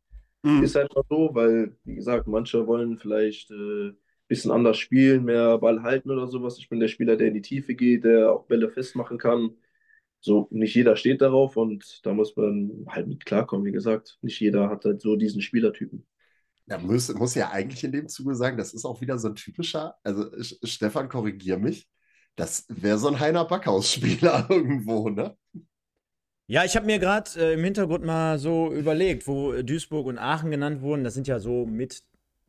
[0.44, 0.62] Mhm.
[0.62, 3.92] Ist halt so, weil, wie gesagt, manche wollen vielleicht ein äh,
[4.28, 6.58] bisschen anders spielen, mehr Ball halten oder sowas.
[6.58, 9.50] Ich bin der Spieler, der in die Tiefe geht, der auch Bälle festmachen kann.
[10.20, 14.18] So, nicht jeder steht darauf und da muss man halt mit klarkommen, wie gesagt.
[14.22, 16.06] Nicht jeder hat halt so diesen Spielertypen.
[16.68, 19.34] Ja, muss, muss ja eigentlich in dem Zuge sagen, das ist auch wieder so ein
[19.34, 20.30] typischer, also
[20.62, 21.88] Stefan, korrigier mich,
[22.36, 25.36] das wäre so ein Heiner Backhaus-Spieler irgendwo, ne?
[26.46, 30.50] Ja, ich habe mir gerade äh, im Hintergrund mal so überlegt, wo Duisburg und Aachen
[30.50, 31.04] genannt wurden.
[31.04, 32.02] Das sind ja so mit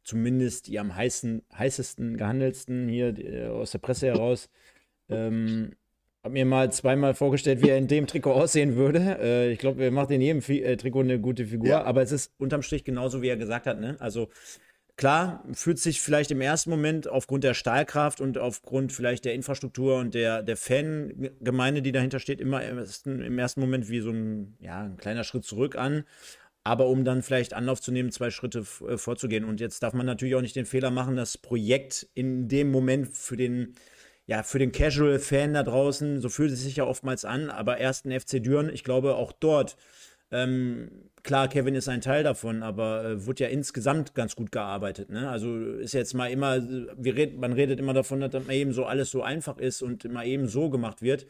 [0.04, 4.50] zumindest die am heißen, heißesten, gehandelsten hier äh, aus der Presse heraus.
[5.10, 5.76] Ähm,
[6.24, 9.18] habe mir mal zweimal vorgestellt, wie er in dem Trikot aussehen würde.
[9.22, 11.84] Äh, ich glaube, er macht in jedem Fi äh, Trikot eine gute Figur, ja.
[11.84, 13.80] aber es ist unterm Strich genauso, wie er gesagt hat.
[13.80, 13.96] Ne?
[14.00, 14.30] Also
[14.98, 19.98] klar, fühlt sich vielleicht im ersten Moment aufgrund der Stahlkraft und aufgrund vielleicht der Infrastruktur
[19.98, 24.10] und der, der Fangemeinde, die dahinter steht, immer im ersten, im ersten Moment wie so
[24.10, 26.04] ein, ja, ein kleiner Schritt zurück an.
[26.66, 29.46] Aber um dann vielleicht Anlauf zu nehmen, zwei Schritte äh, vorzugehen.
[29.46, 33.16] Und jetzt darf man natürlich auch nicht den Fehler machen, das Projekt in dem Moment
[33.16, 33.76] für den
[34.30, 38.12] ja, für den Casual-Fan da draußen, so fühlt es sich ja oftmals an, aber ersten
[38.12, 39.76] FC Düren, ich glaube auch dort,
[40.32, 40.92] ähm,
[41.24, 45.10] klar, Kevin ist ein Teil davon, aber äh, wurde ja insgesamt ganz gut gearbeitet.
[45.10, 45.28] Ne?
[45.28, 46.62] Also ist jetzt mal immer,
[47.04, 50.24] red, man redet immer davon, dass man eben so alles so einfach ist und immer
[50.24, 51.26] eben so gemacht wird.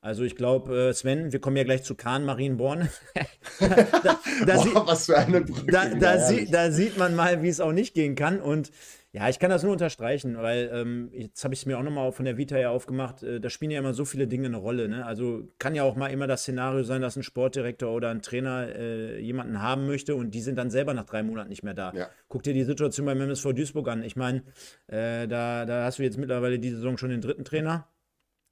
[0.00, 2.88] Also ich glaube, äh, Sven, wir kommen ja gleich zu Kahn Marienborn.
[3.58, 5.72] da, da, Boah, was für eine Brücke.
[5.72, 8.40] Da, da, sie, da sieht man mal, wie es auch nicht gehen kann.
[8.40, 8.70] Und
[9.14, 12.10] ja, ich kann das nur unterstreichen, weil ähm, jetzt habe ich es mir auch nochmal
[12.10, 13.22] von der Vita her aufgemacht.
[13.22, 14.88] Äh, da spielen ja immer so viele Dinge eine Rolle.
[14.88, 15.06] Ne?
[15.06, 18.74] Also kann ja auch mal immer das Szenario sein, dass ein Sportdirektor oder ein Trainer
[18.74, 21.92] äh, jemanden haben möchte und die sind dann selber nach drei Monaten nicht mehr da.
[21.94, 22.10] Ja.
[22.26, 24.02] Guck dir die Situation beim MSV Duisburg an.
[24.02, 24.42] Ich meine,
[24.88, 27.86] äh, da, da hast du jetzt mittlerweile die Saison schon den dritten Trainer.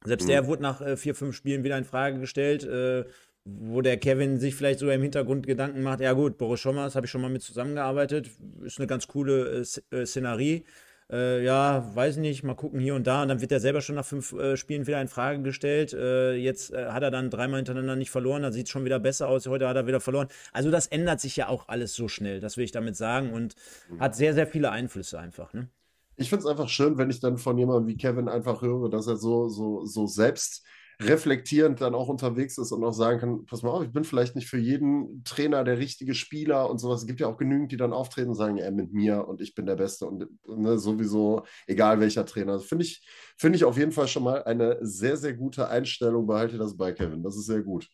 [0.05, 0.31] Selbst mhm.
[0.31, 2.63] der wurde nach äh, vier, fünf Spielen wieder in Frage gestellt.
[2.63, 3.07] Äh,
[3.45, 7.07] wo der Kevin sich vielleicht sogar im Hintergrund Gedanken macht, ja gut, Boris Schommers habe
[7.07, 8.31] ich schon mal mit zusammengearbeitet,
[8.65, 10.65] ist eine ganz coole äh, äh, Szenerie.
[11.11, 13.23] Äh, ja, weiß nicht, mal gucken hier und da.
[13.23, 15.93] Und dann wird er selber schon nach fünf äh, Spielen wieder in Frage gestellt.
[15.93, 18.99] Äh, jetzt äh, hat er dann dreimal hintereinander nicht verloren, dann sieht es schon wieder
[18.99, 19.47] besser aus.
[19.47, 20.29] Heute hat er wieder verloren.
[20.53, 23.33] Also das ändert sich ja auch alles so schnell, das will ich damit sagen.
[23.33, 23.57] Und
[23.91, 24.01] mhm.
[24.01, 25.53] hat sehr, sehr viele Einflüsse einfach.
[25.53, 25.69] Ne?
[26.17, 29.07] Ich finde es einfach schön, wenn ich dann von jemandem wie Kevin einfach höre, dass
[29.07, 30.65] er so, so, so selbst
[31.07, 34.37] reflektierend dann auch unterwegs ist und auch sagen kann, pass mal auf, ich bin vielleicht
[34.37, 37.01] nicht für jeden Trainer der richtige Spieler und sowas.
[37.01, 39.55] Es gibt ja auch genügend, die dann auftreten und sagen, ja, mit mir und ich
[39.55, 42.53] bin der Beste und ne, sowieso, egal welcher Trainer.
[42.53, 46.27] Also Finde ich, find ich auf jeden Fall schon mal eine sehr, sehr gute Einstellung.
[46.27, 47.23] Behalte das bei, Kevin.
[47.23, 47.89] Das ist sehr gut.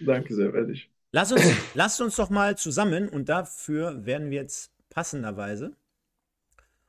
[0.00, 0.90] Danke sehr, werde ich.
[1.12, 1.42] Lass uns,
[1.74, 5.72] lasst uns doch mal zusammen und dafür werden wir jetzt passenderweise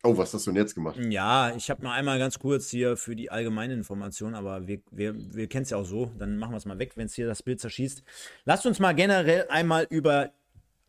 [0.04, 0.98] Oh, was hast du denn jetzt gemacht?
[1.10, 5.14] Ja, ich habe noch einmal ganz kurz hier für die allgemeine Information, aber wir, wir,
[5.16, 7.28] wir kennen es ja auch so, dann machen wir es mal weg, wenn es hier
[7.28, 8.02] das Bild zerschießt.
[8.46, 10.32] Lasst uns mal generell einmal über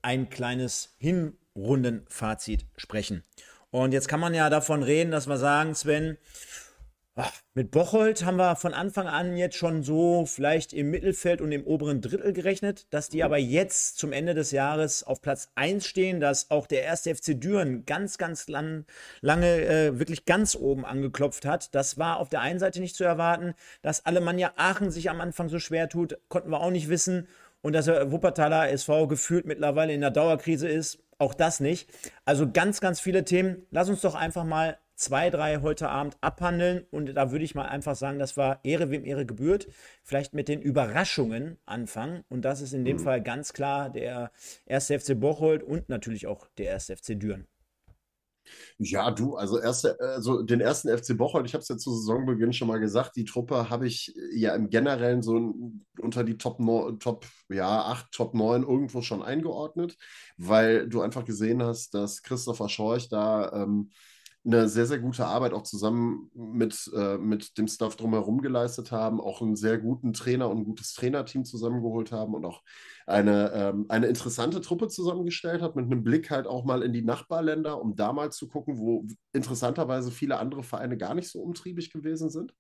[0.01, 3.23] ein kleines Hinrundenfazit sprechen.
[3.71, 6.17] Und jetzt kann man ja davon reden, dass wir sagen, Sven,
[7.55, 11.67] mit Bocholt haben wir von Anfang an jetzt schon so vielleicht im Mittelfeld und im
[11.67, 16.21] oberen Drittel gerechnet, dass die aber jetzt zum Ende des Jahres auf Platz 1 stehen,
[16.21, 18.87] dass auch der erste FC Düren ganz, ganz lang,
[19.21, 21.75] lange äh, wirklich ganz oben angeklopft hat.
[21.75, 23.53] Das war auf der einen Seite nicht zu erwarten.
[23.83, 27.29] Dass Alemannia Aachen sich am Anfang so schwer tut, konnten wir auch nicht wissen.
[27.61, 31.91] Und dass der Wuppertaler SV gefühlt mittlerweile in der Dauerkrise ist, auch das nicht.
[32.25, 33.67] Also ganz, ganz viele Themen.
[33.71, 36.87] Lass uns doch einfach mal zwei, drei heute Abend abhandeln.
[36.91, 39.69] Und da würde ich mal einfach sagen, das war Ehre, wem Ehre gebührt.
[40.03, 42.25] Vielleicht mit den Überraschungen anfangen.
[42.29, 43.03] Und das ist in dem mhm.
[43.03, 44.31] Fall ganz klar der
[44.65, 47.47] erste FC Bocholt und natürlich auch der erste FC Düren.
[48.79, 52.53] Ja, du, also, erste, also den ersten FC Bocholt, ich habe es ja zu Saisonbeginn
[52.53, 55.55] schon mal gesagt, die Truppe habe ich ja im Generellen so
[56.01, 56.59] unter die Top,
[56.99, 59.97] Top ja, 8, Top 9 irgendwo schon eingeordnet,
[60.37, 63.91] weil du einfach gesehen hast, dass Christopher Schorch da ähm,
[64.45, 69.21] eine sehr, sehr gute Arbeit auch zusammen mit, äh, mit dem Staff drumherum geleistet haben,
[69.21, 72.63] auch einen sehr guten Trainer und ein gutes Trainerteam zusammengeholt haben und auch
[73.07, 77.03] eine, ähm, eine interessante Truppe zusammengestellt hat, mit einem Blick halt auch mal in die
[77.03, 81.93] Nachbarländer, um da mal zu gucken, wo interessanterweise viele andere Vereine gar nicht so umtriebig
[81.93, 82.53] gewesen sind.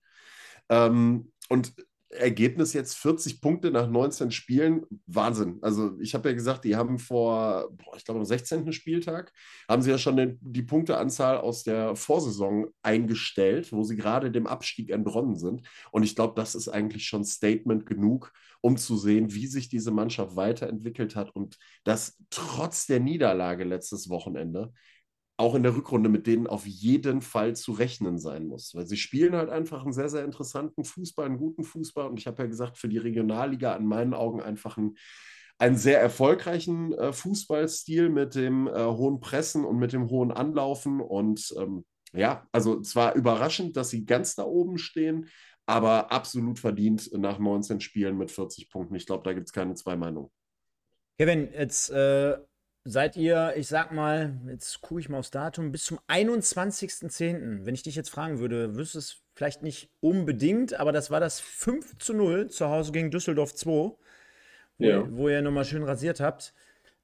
[0.68, 1.74] Ähm, und
[2.12, 5.59] Ergebnis jetzt 40 Punkte nach 19 Spielen, Wahnsinn.
[5.62, 8.72] Also ich habe ja gesagt, die haben vor, boah, ich glaube am 16.
[8.72, 9.33] Spieltag,
[9.68, 14.46] haben sie ja schon den, die Punkteanzahl aus der Vorsaison eingestellt, wo sie gerade dem
[14.46, 15.62] Abstieg entronnen sind.
[15.90, 19.90] Und ich glaube, das ist eigentlich schon Statement genug, um zu sehen, wie sich diese
[19.90, 24.72] Mannschaft weiterentwickelt hat und dass trotz der Niederlage letztes Wochenende
[25.42, 28.76] auch in der Rückrunde mit denen auf jeden Fall zu rechnen sein muss.
[28.76, 32.09] Weil sie spielen halt einfach einen sehr, sehr interessanten Fußball, einen guten Fußball.
[32.09, 34.96] Und ich habe ja gesagt, für die Regionalliga in meinen Augen einfach einen,
[35.59, 41.00] einen sehr erfolgreichen äh, Fußballstil mit dem äh, hohen Pressen und mit dem hohen Anlaufen.
[41.00, 45.28] Und ähm, ja, also zwar überraschend, dass sie ganz da oben stehen,
[45.66, 48.94] aber absolut verdient nach 19 Spielen mit 40 Punkten.
[48.94, 50.31] Ich glaube, da gibt es keine zwei Meinungen.
[51.18, 52.37] Kevin, jetzt äh,
[52.84, 57.74] seid ihr, ich sag mal, jetzt gucke ich mal aufs Datum, bis zum 21.10., wenn
[57.74, 61.98] ich dich jetzt fragen würde, wüsste es vielleicht nicht unbedingt, aber das war das 5
[61.98, 63.96] zu 0 zu Hause gegen Düsseldorf 2, wo,
[64.78, 65.06] ja.
[65.10, 66.54] wo ihr nochmal schön rasiert habt,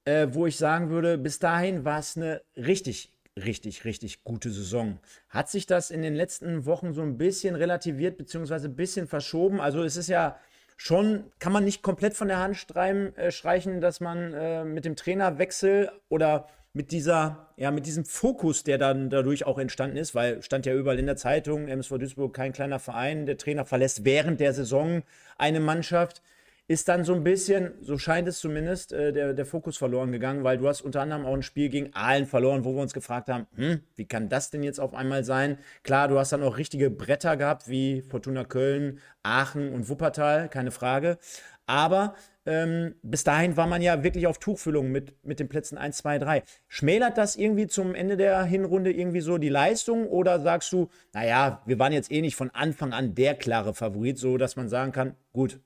[0.05, 4.99] äh, wo ich sagen würde, bis dahin war es eine richtig, richtig, richtig gute Saison.
[5.29, 9.61] Hat sich das in den letzten Wochen so ein bisschen relativiert, beziehungsweise ein bisschen verschoben?
[9.61, 10.39] Also es ist ja
[10.79, 14.85] schon, kann man nicht komplett von der Hand streichen, äh, streichen dass man äh, mit
[14.85, 20.15] dem Trainerwechsel oder mit dieser, ja, mit diesem Fokus, der dann dadurch auch entstanden ist,
[20.15, 24.05] weil stand ja überall in der Zeitung, MSV Duisburg kein kleiner Verein, der Trainer verlässt
[24.05, 25.03] während der Saison
[25.37, 26.21] eine Mannschaft
[26.69, 30.43] ist dann so ein bisschen, so scheint es zumindest, äh, der, der Fokus verloren gegangen,
[30.43, 33.27] weil du hast unter anderem auch ein Spiel gegen Aalen verloren, wo wir uns gefragt
[33.27, 35.57] haben, hm, wie kann das denn jetzt auf einmal sein?
[35.81, 40.69] Klar, du hast dann auch richtige Bretter gehabt, wie Fortuna Köln, Aachen und Wuppertal, keine
[40.69, 41.17] Frage.
[41.65, 42.13] Aber
[42.45, 46.19] ähm, bis dahin war man ja wirklich auf Tuchfüllung mit, mit den Plätzen 1, 2,
[46.19, 46.43] 3.
[46.67, 51.63] Schmälert das irgendwie zum Ende der Hinrunde irgendwie so die Leistung oder sagst du, naja,
[51.65, 54.91] wir waren jetzt eh nicht von Anfang an der klare Favorit, so dass man sagen
[54.91, 55.59] kann, gut,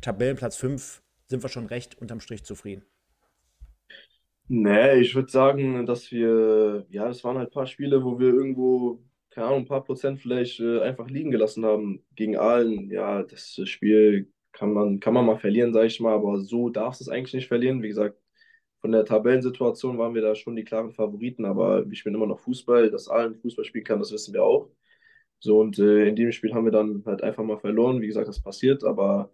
[0.00, 2.84] Tabellenplatz 5 sind wir schon recht unterm Strich zufrieden.
[4.48, 8.28] Nee, ich würde sagen, dass wir, ja, das waren halt ein paar Spiele, wo wir
[8.28, 12.04] irgendwo, keine Ahnung, ein paar Prozent vielleicht äh, einfach liegen gelassen haben.
[12.16, 16.40] Gegen Aalen, ja, das Spiel kann man, kann man mal verlieren, sage ich mal, aber
[16.40, 17.80] so darfst du es eigentlich nicht verlieren.
[17.82, 18.18] Wie gesagt,
[18.80, 22.40] von der Tabellensituation waren wir da schon die klaren Favoriten, aber ich bin immer noch
[22.40, 24.70] Fußball, dass Aalen Fußball spielen kann, das wissen wir auch.
[25.40, 28.00] So, und äh, in dem Spiel haben wir dann halt einfach mal verloren.
[28.02, 29.32] Wie gesagt, das passiert, aber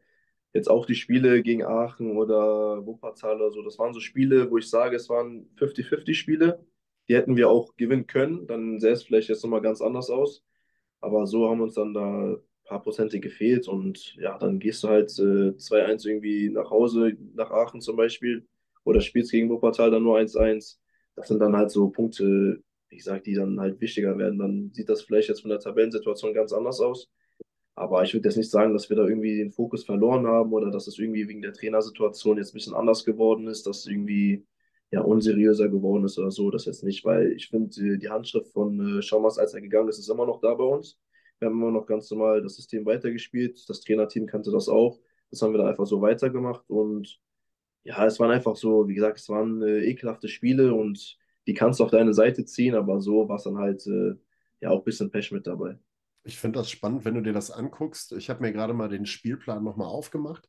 [0.53, 4.59] Jetzt auch die Spiele gegen Aachen oder Wuppertal oder so, das waren so Spiele, wo
[4.59, 6.65] ich sage, es waren 50-50-Spiele.
[7.09, 10.45] Die hätten wir auch gewinnen können, dann sähe es vielleicht jetzt nochmal ganz anders aus.
[11.01, 14.89] Aber so haben uns dann da ein paar Prozente gefehlt und ja, dann gehst du
[14.89, 18.47] halt äh, 2-1 irgendwie nach Hause, nach Aachen zum Beispiel,
[18.85, 20.81] oder spielst gegen Wuppertal dann nur 1-1.
[21.17, 24.39] Das sind dann halt so Punkte, ich sag, die dann halt wichtiger werden.
[24.39, 27.11] Dann sieht das vielleicht jetzt von der Tabellensituation ganz anders aus.
[27.77, 30.71] Aber ich würde jetzt nicht sagen, dass wir da irgendwie den Fokus verloren haben oder
[30.71, 34.47] dass es irgendwie wegen der Trainersituation jetzt ein bisschen anders geworden ist, dass irgendwie
[34.91, 36.51] ja, unseriöser geworden ist oder so.
[36.51, 39.99] Das jetzt nicht, weil ich finde, die Handschrift von äh, Schaumers, als er gegangen ist,
[39.99, 40.99] ist immer noch da bei uns.
[41.39, 43.69] Wir haben immer noch ganz normal das System weitergespielt.
[43.69, 44.99] Das Trainerteam kannte das auch.
[45.31, 46.71] Das haben wir dann einfach so weitergemacht.
[46.71, 47.21] Und
[47.85, 51.81] ja, es waren einfach so, wie gesagt, es waren äh, ekelhafte Spiele und die kannst
[51.81, 54.15] du auf deine Seite ziehen, aber so war es dann halt äh,
[54.61, 55.79] ja auch ein bisschen Pech mit dabei.
[56.27, 58.12] Ich finde das spannend, wenn du dir das anguckst.
[58.12, 60.49] Ich habe mir gerade mal den Spielplan nochmal aufgemacht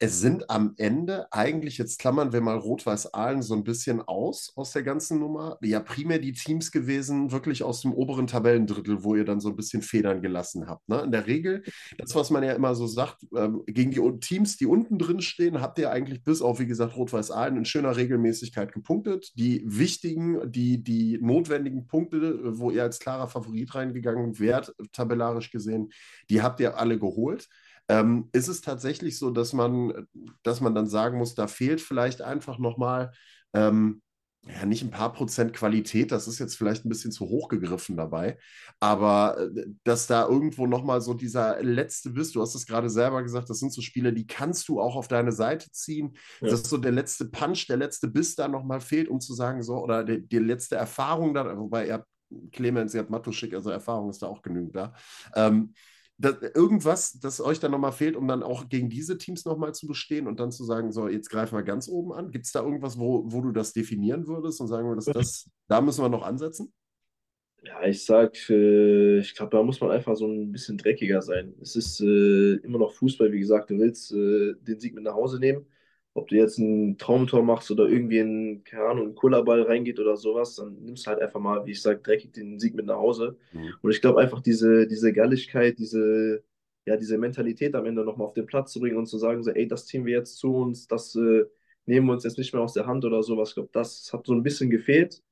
[0.00, 4.72] es sind am Ende eigentlich, jetzt klammern wir mal Rot-Weiß-Aalen so ein bisschen aus aus
[4.72, 9.24] der ganzen Nummer, ja primär die Teams gewesen, wirklich aus dem oberen Tabellendrittel, wo ihr
[9.24, 10.88] dann so ein bisschen Federn gelassen habt.
[10.88, 11.00] Ne?
[11.00, 11.64] In der Regel,
[11.96, 15.60] das, was man ja immer so sagt, ähm, gegen die Teams, die unten drin stehen,
[15.60, 19.32] habt ihr eigentlich bis auf, wie gesagt, Rot-Weiß-Aalen in schöner Regelmäßigkeit gepunktet.
[19.34, 25.90] Die wichtigen, die, die notwendigen Punkte, wo ihr als klarer Favorit reingegangen wärt, tabellarisch gesehen,
[26.30, 27.48] die habt ihr alle geholt.
[27.88, 30.06] Ähm, ist es tatsächlich so, dass man,
[30.42, 33.12] dass man dann sagen muss, da fehlt vielleicht einfach nochmal,
[33.54, 34.02] ähm,
[34.46, 37.96] ja, nicht ein paar Prozent Qualität, das ist jetzt vielleicht ein bisschen zu hoch gegriffen
[37.96, 38.38] dabei,
[38.78, 43.22] aber äh, dass da irgendwo nochmal so dieser letzte Biss, du hast es gerade selber
[43.22, 46.48] gesagt, das sind so Spiele, die kannst du auch auf deine Seite ziehen, ja.
[46.48, 49.82] dass so der letzte Punch, der letzte Biss da nochmal fehlt, um zu sagen, so,
[49.82, 52.08] oder die, die letzte Erfahrung da, wobei ihr habt
[52.52, 54.94] Clemens, ihr habt Matuschik, also Erfahrung ist da auch genügend da.
[55.34, 55.74] Ähm,
[56.18, 59.86] das, irgendwas, das euch dann nochmal fehlt, um dann auch gegen diese Teams nochmal zu
[59.86, 62.30] bestehen und dann zu sagen, so, jetzt greifen wir ganz oben an?
[62.32, 65.80] Gibt es da irgendwas, wo, wo du das definieren würdest und sagen würdest, das, da
[65.80, 66.72] müssen wir noch ansetzen?
[67.62, 71.54] Ja, ich sag, äh, ich glaube, da muss man einfach so ein bisschen dreckiger sein.
[71.60, 75.14] Es ist äh, immer noch Fußball, wie gesagt, du willst äh, den Sieg mit nach
[75.14, 75.66] Hause nehmen
[76.18, 80.16] ob du jetzt ein Traumtor machst oder irgendwie ein, keine Ahnung, ein Kullerball reingeht oder
[80.16, 82.96] sowas, dann nimmst du halt einfach mal, wie ich sage, dreckig den Sieg mit nach
[82.96, 83.36] Hause.
[83.52, 83.74] Mhm.
[83.82, 86.44] Und ich glaube einfach diese, diese Galligkeit, diese,
[86.86, 89.50] ja, diese Mentalität am Ende nochmal auf den Platz zu bringen und zu sagen, so,
[89.50, 91.44] ey, das ziehen wir jetzt zu uns, das äh,
[91.86, 93.50] nehmen wir uns jetzt nicht mehr aus der Hand oder sowas.
[93.50, 95.22] Ich glaube, das hat so ein bisschen gefehlt.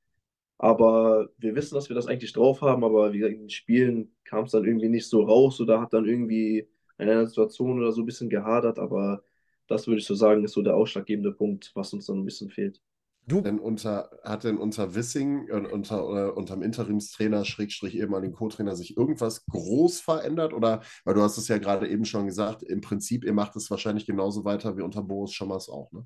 [0.59, 4.11] Aber wir wissen, dass wir das eigentlich drauf haben, aber wie gesagt, in den Spielen
[4.23, 7.91] kam es dann irgendwie nicht so raus oder hat dann irgendwie in einer Situation oder
[7.91, 9.23] so ein bisschen gehadert, aber
[9.67, 12.49] das würde ich so sagen, ist so der ausschlaggebende Punkt, was uns dann ein bisschen
[12.49, 12.81] fehlt.
[13.27, 13.41] Du?
[13.41, 18.95] Denn unter, hat denn unter Wissing, äh, unter, oder unterm Interimstrainer, Schrägstrich ehemaligen Co-Trainer, sich
[18.95, 20.53] irgendwas groß verändert?
[20.53, 23.69] Oder, weil du hast es ja gerade eben schon gesagt, im Prinzip, ihr macht es
[23.69, 26.05] wahrscheinlich genauso weiter wie unter Boris Schommers auch, ne?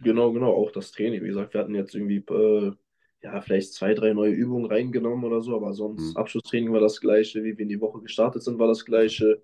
[0.00, 1.22] Genau, genau, auch das Training.
[1.22, 2.72] Wie gesagt, wir hatten jetzt irgendwie, äh,
[3.22, 6.16] ja, vielleicht zwei, drei neue Übungen reingenommen oder so, aber sonst, hm.
[6.16, 9.42] Abschlusstraining war das gleiche, wie wir in die Woche gestartet sind, war das gleiche.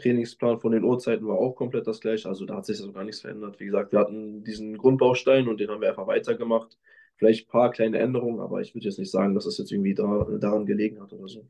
[0.00, 2.28] Trainingsplan von den Uhrzeiten war auch komplett das gleiche.
[2.28, 3.60] Also da hat sich so gar nichts verändert.
[3.60, 6.78] Wie gesagt, wir hatten diesen Grundbaustein und den haben wir einfach weitergemacht.
[7.16, 9.94] Vielleicht ein paar kleine Änderungen, aber ich würde jetzt nicht sagen, dass es jetzt irgendwie
[9.94, 11.46] da, daran gelegen hat oder so.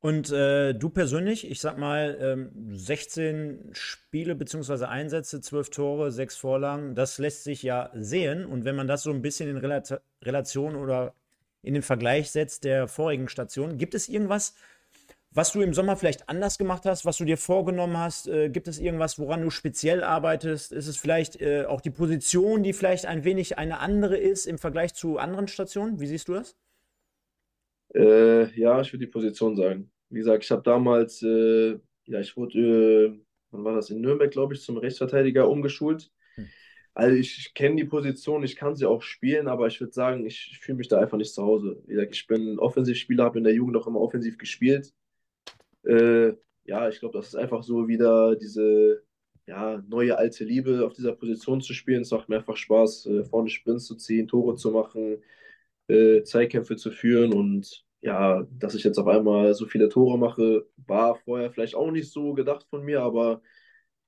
[0.00, 4.86] Und äh, du persönlich, ich sag mal, ähm, 16 Spiele bzw.
[4.86, 8.46] Einsätze, 12 Tore, 6 Vorlagen, das lässt sich ja sehen.
[8.46, 9.58] Und wenn man das so ein bisschen in
[10.22, 11.14] Relation oder
[11.62, 14.54] in den Vergleich setzt der vorigen Station, gibt es irgendwas,
[15.32, 18.26] was du im Sommer vielleicht anders gemacht hast, was du dir vorgenommen hast?
[18.26, 20.72] Äh, gibt es irgendwas, woran du speziell arbeitest?
[20.72, 24.58] Ist es vielleicht äh, auch die Position, die vielleicht ein wenig eine andere ist im
[24.58, 26.00] Vergleich zu anderen Stationen?
[26.00, 26.56] Wie siehst du das?
[27.94, 29.92] Äh, ja, ich würde die Position sagen.
[30.08, 33.20] Wie gesagt, ich habe damals, äh, ja, ich wurde, äh,
[33.52, 36.10] wann war das, in Nürnberg, glaube ich, zum Rechtsverteidiger umgeschult.
[36.34, 36.48] Hm.
[36.92, 40.26] Also ich, ich kenne die Position, ich kann sie auch spielen, aber ich würde sagen,
[40.26, 41.80] ich, ich fühle mich da einfach nicht zu Hause.
[41.86, 44.92] Wie gesagt, ich bin Offensivspieler, habe in der Jugend auch immer offensiv gespielt
[45.84, 46.32] äh,
[46.64, 49.02] ja, ich glaube, das ist einfach so wieder diese
[49.46, 52.02] ja, neue alte Liebe auf dieser Position zu spielen.
[52.02, 55.22] Es macht mir einfach Spaß, äh, vorne Sprints zu ziehen, Tore zu machen,
[55.88, 60.66] äh, Zweikämpfe zu führen und ja, dass ich jetzt auf einmal so viele Tore mache,
[60.86, 63.42] war vorher vielleicht auch nicht so gedacht von mir, aber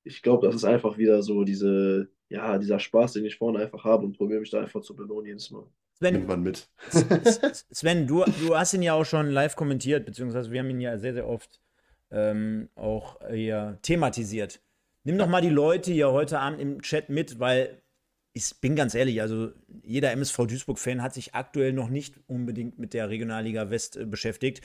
[0.04, 3.84] ich glaube, das ist einfach wieder so diese, ja, dieser Spaß, den ich vorne einfach
[3.84, 5.66] habe und probiere mich da einfach zu belohnen jedes Mal.
[5.94, 6.68] Sven, Irgendwann mit.
[7.70, 10.98] Sven, du, du hast ihn ja auch schon live kommentiert, beziehungsweise wir haben ihn ja
[10.98, 11.60] sehr, sehr oft
[12.12, 14.60] ähm, auch hier thematisiert.
[15.04, 17.82] Nimm doch mal die Leute hier heute Abend im Chat mit, weil
[18.34, 19.50] ich bin ganz ehrlich, also
[19.82, 24.62] jeder MSV Duisburg-Fan hat sich aktuell noch nicht unbedingt mit der Regionalliga West äh, beschäftigt.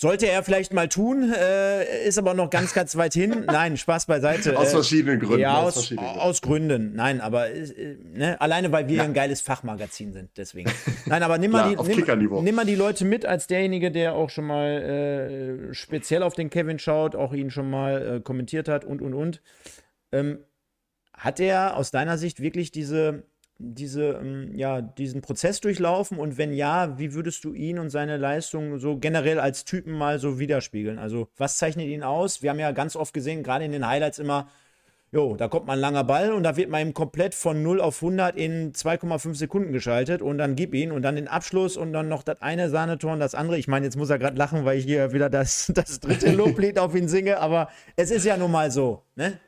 [0.00, 3.42] Sollte er vielleicht mal tun, äh, ist aber noch ganz, ganz weit hin.
[3.46, 4.56] Nein, Spaß beiseite.
[4.56, 5.40] aus verschiedenen Gründen.
[5.40, 6.94] Ja, aus, aus, verschiedenen aus Gründen.
[6.94, 9.02] Nein, aber äh, ne, alleine, weil wir ja.
[9.02, 10.70] ein geiles Fachmagazin sind, deswegen.
[11.06, 14.30] Nein, aber nimm, mal, die, nimm, nimm, mal die Leute mit als derjenige, der auch
[14.30, 18.84] schon mal äh, speziell auf den Kevin schaut, auch ihn schon mal äh, kommentiert hat
[18.84, 19.42] und, und, und.
[20.12, 20.38] Ähm,
[21.12, 23.24] hat er aus deiner Sicht wirklich diese
[23.58, 26.18] diese, ähm, ja, diesen Prozess durchlaufen?
[26.18, 30.18] Und wenn ja, wie würdest du ihn und seine Leistung so generell als Typen mal
[30.18, 30.98] so widerspiegeln?
[30.98, 32.42] Also, was zeichnet ihn aus?
[32.42, 34.48] Wir haben ja ganz oft gesehen, gerade in den Highlights immer,
[35.10, 37.80] jo, da kommt mal ein langer Ball und da wird man ihm komplett von 0
[37.80, 41.92] auf 100 in 2,5 Sekunden geschaltet und dann gib ihn und dann den Abschluss und
[41.92, 43.58] dann noch das eine Sahnetor und das andere.
[43.58, 46.78] Ich meine, jetzt muss er gerade lachen, weil ich hier wieder das, das dritte Loblied
[46.78, 49.38] auf ihn singe, aber es ist ja nun mal so, ne?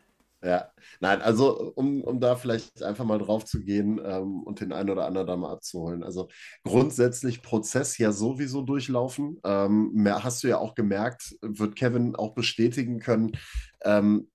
[0.42, 0.70] Ja,
[1.00, 4.88] nein, also um, um da vielleicht einfach mal drauf zu gehen ähm, und den einen
[4.88, 6.02] oder anderen da mal abzuholen.
[6.02, 6.28] Also
[6.64, 9.38] grundsätzlich Prozess ja sowieso durchlaufen.
[9.44, 13.32] Ähm, mehr hast du ja auch gemerkt, wird Kevin auch bestätigen können.
[13.82, 14.30] Ähm,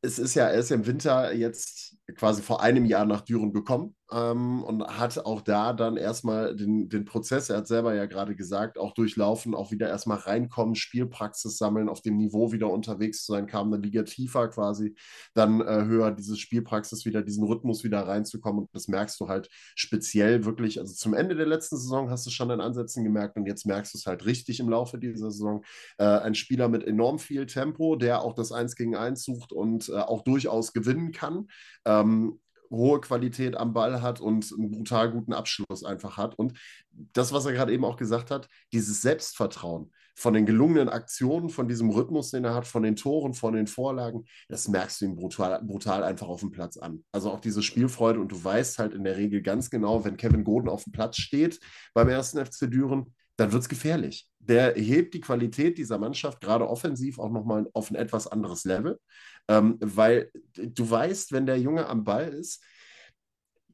[0.00, 3.52] es ist ja, er ist ja im Winter jetzt quasi vor einem Jahr nach Düren
[3.52, 8.06] gekommen ähm, und hat auch da dann erstmal den, den Prozess, er hat selber ja
[8.06, 13.24] gerade gesagt, auch durchlaufen, auch wieder erstmal reinkommen, Spielpraxis sammeln, auf dem Niveau wieder unterwegs
[13.24, 14.94] zu sein, kam eine Liga tiefer quasi,
[15.34, 19.48] dann äh, höher diese Spielpraxis wieder, diesen Rhythmus wieder reinzukommen und das merkst du halt
[19.74, 23.46] speziell wirklich, also zum Ende der letzten Saison hast du schon in Ansätzen gemerkt und
[23.46, 25.64] jetzt merkst du es halt richtig im Laufe dieser Saison.
[25.98, 29.88] Äh, ein Spieler mit enorm viel Tempo, der auch das Eins gegen Eins sucht und
[29.88, 31.48] äh, auch durchaus gewinnen kann.
[31.84, 32.40] Ähm,
[32.70, 36.38] hohe Qualität am Ball hat und einen brutal guten Abschluss einfach hat.
[36.38, 36.58] Und
[36.90, 41.68] das, was er gerade eben auch gesagt hat, dieses Selbstvertrauen von den gelungenen Aktionen, von
[41.68, 45.14] diesem Rhythmus, den er hat, von den Toren, von den Vorlagen, das merkst du ihm
[45.14, 47.04] brutal, brutal einfach auf dem Platz an.
[47.12, 50.42] Also auch diese Spielfreude und du weißt halt in der Regel ganz genau, wenn Kevin
[50.42, 51.60] Goden auf dem Platz steht
[51.94, 54.28] beim ersten FC Düren, dann wird es gefährlich.
[54.40, 58.98] Der hebt die Qualität dieser Mannschaft gerade offensiv auch nochmal auf ein etwas anderes Level,
[59.46, 62.62] ähm, weil du weißt, wenn der Junge am Ball ist,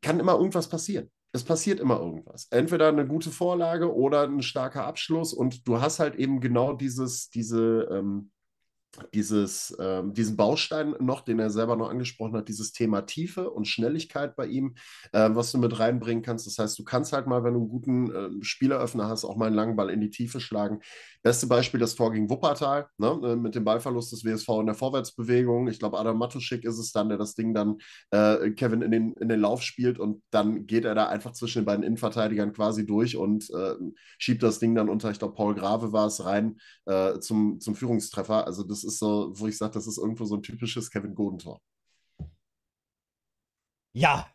[0.02, 1.10] kann immer irgendwas passieren.
[1.32, 2.46] Es passiert immer irgendwas.
[2.50, 7.30] Entweder eine gute Vorlage oder ein starker Abschluss und du hast halt eben genau dieses,
[7.30, 8.30] diese, ähm,
[9.12, 13.66] dieses, ähm, diesen Baustein noch, den er selber noch angesprochen hat, dieses Thema Tiefe und
[13.66, 14.74] Schnelligkeit bei ihm,
[15.12, 16.46] äh, was du mit reinbringen kannst.
[16.46, 19.46] Das heißt, du kannst halt mal, wenn du einen guten äh, Spieleröffner hast, auch mal
[19.46, 20.80] einen langen Ball in die Tiefe schlagen.
[21.22, 24.74] Beste Beispiel das Tor gegen Wuppertal, ne, äh, mit dem Ballverlust des WSV in der
[24.74, 25.68] Vorwärtsbewegung.
[25.68, 27.78] Ich glaube, Adam Matuschik ist es dann, der das Ding dann
[28.10, 31.60] äh, Kevin in den, in den Lauf spielt und dann geht er da einfach zwischen
[31.60, 33.74] den beiden Innenverteidigern quasi durch und äh,
[34.18, 37.74] schiebt das Ding dann unter, ich glaube, Paul Grave war es rein äh, zum, zum
[37.74, 38.46] Führungstreffer.
[38.46, 41.60] Also das ist so, wo ich sage, das ist irgendwo so ein typisches Kevin Godentor.
[43.92, 44.28] Ja,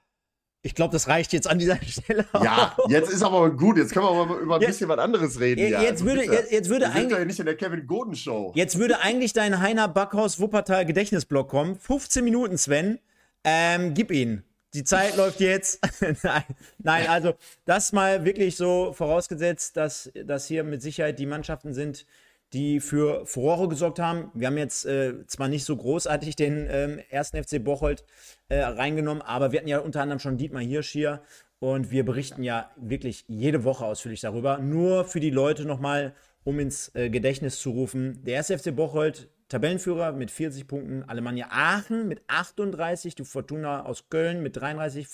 [0.61, 2.25] ich glaube, das reicht jetzt an dieser Stelle.
[2.33, 3.77] Ja, jetzt ist aber gut.
[3.77, 5.61] Jetzt können wir aber über ein jetzt, bisschen was anderes reden.
[5.61, 5.79] Jetzt, ja.
[5.79, 7.17] Also würde, jetzt, jetzt würde eigentlich.
[7.17, 8.51] ja nicht in der Kevin Goden Show.
[8.55, 11.77] Jetzt würde eigentlich dein Heiner Backhaus Wuppertal Gedächtnisblock kommen.
[11.77, 12.99] 15 Minuten, Sven.
[13.45, 14.43] Ähm, gib ihn.
[14.73, 15.79] Die Zeit läuft jetzt.
[16.23, 16.43] nein,
[16.77, 17.33] nein, also
[17.65, 22.05] das mal wirklich so vorausgesetzt, dass, dass hier mit Sicherheit die Mannschaften sind,
[22.53, 24.31] die für Furore gesorgt haben.
[24.33, 28.03] Wir haben jetzt äh, zwar nicht so großartig den ähm, ersten FC Bocholt
[28.47, 31.21] äh, reingenommen, aber wir hatten ja unter anderem schon Dietmar Hirsch hier
[31.59, 34.57] und wir berichten ja wirklich jede Woche ausführlich darüber.
[34.57, 38.23] Nur für die Leute nochmal, um ins äh, Gedächtnis zu rufen.
[38.23, 44.09] Der erste FC Bocholt, Tabellenführer mit 40 Punkten, Alemannia Aachen mit 38, die Fortuna aus
[44.09, 45.07] Köln mit 33,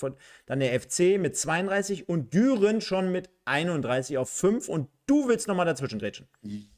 [0.44, 5.46] dann der FC mit 32 und Düren schon mit 31 auf 5 und du willst
[5.48, 6.28] nochmal dazwischen grätschen.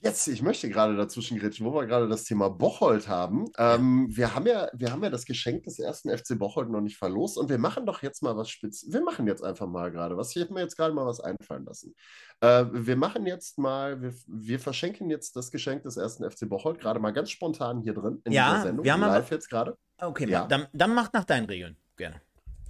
[0.00, 3.46] Jetzt, ich möchte gerade dazwischen grätschen, wo wir gerade das Thema Bocholt haben.
[3.56, 6.96] Ähm, wir, haben ja, wir haben ja das Geschenk des ersten FC Bocholt noch nicht
[6.96, 8.84] verlost und wir machen doch jetzt mal was spitz.
[8.88, 10.36] Wir machen jetzt einfach mal gerade was.
[10.36, 11.94] Ich habe mir jetzt gerade mal was einfallen lassen.
[12.40, 16.80] Äh, wir machen jetzt mal, wir, wir, verschenken jetzt das Geschenk des ersten FC Bocholt
[16.80, 18.84] gerade mal ganz spontan hier drin in ja, dieser Sendung.
[18.84, 19.76] Wir haben live jetzt gerade.
[19.98, 20.46] Okay, ja.
[20.46, 21.76] dann, dann macht nach deinen Regeln.
[21.96, 22.20] Gerne.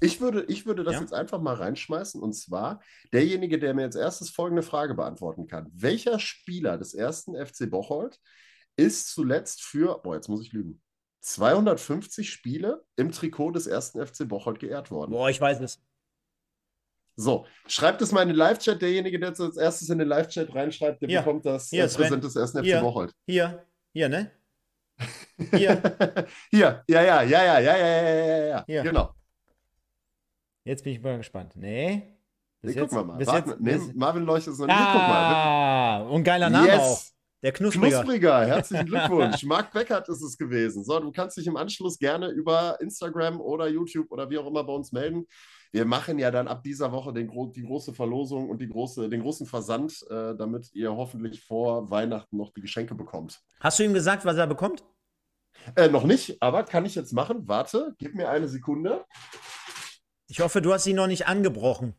[0.01, 1.01] Ich würde, ich würde das Ja.
[1.01, 2.81] jetzt einfach mal reinschmeißen und zwar
[3.13, 5.69] derjenige, der mir als erstes folgende Frage beantworten kann.
[5.73, 8.21] Welcher Spieler des ersten FC Bocholt
[8.77, 10.81] ist zuletzt für, boah, jetzt muss ich lügen,
[11.21, 15.11] 250 Spiele im Trikot des ersten FC Bocholt geehrt worden?
[15.11, 15.81] Boah, ich weiß es.
[17.17, 18.81] So, schreibt es mal in den Live-Chat.
[18.81, 21.19] Derjenige, der als erstes in den Live-Chat reinschreibt, der Hier.
[21.19, 21.89] bekommt das Hier.
[21.89, 22.65] Präsent des ersten.
[22.65, 23.13] FC Bocholt.
[23.27, 24.31] Hier, hier, ne?
[25.51, 25.83] Hier.
[26.51, 29.13] Hier, ja, ja, ja, ja, ja, ja, ja, ja, ja, genau.
[30.69, 31.55] Jetzt bin ich mal gespannt.
[31.57, 32.03] Nee.
[32.61, 33.17] Bis Nee, jetzt, gucken wir mal.
[33.17, 34.77] Bis jetzt, nee, bis, Marvin leuchtet es noch nicht.
[34.77, 35.35] Guck mal.
[35.35, 36.79] ah, und geiler Name Yes.
[36.79, 37.03] auch.
[37.43, 38.03] Der Knuspriger.
[38.03, 39.45] Knuspriger, herzlichen Glückwunsch.
[39.45, 40.85] Marc Beckert ist es gewesen.
[40.85, 44.63] So, du kannst dich im Anschluss gerne über Instagram oder YouTube oder wie auch immer
[44.63, 45.27] bei uns melden.
[45.73, 49.23] Wir machen ja dann ab dieser Woche den, die große Verlosung und die große, den
[49.23, 53.41] großen Versand, äh, damit ihr hoffentlich vor Weihnachten noch die Geschenke bekommt.
[53.61, 54.85] Hast du ihm gesagt, was er bekommt?
[55.77, 57.47] Äh, noch nicht, aber kann ich jetzt machen.
[57.47, 59.05] Warte, gib mir eine Sekunde.
[60.29, 61.95] Ich hoffe, du hast ihn noch nicht angebrochen.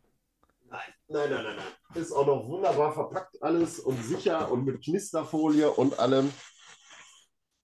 [0.69, 1.65] Nein, nein, nein, nein.
[1.95, 6.31] Ist auch noch wunderbar verpackt alles und sicher und mit Knisterfolie und allem.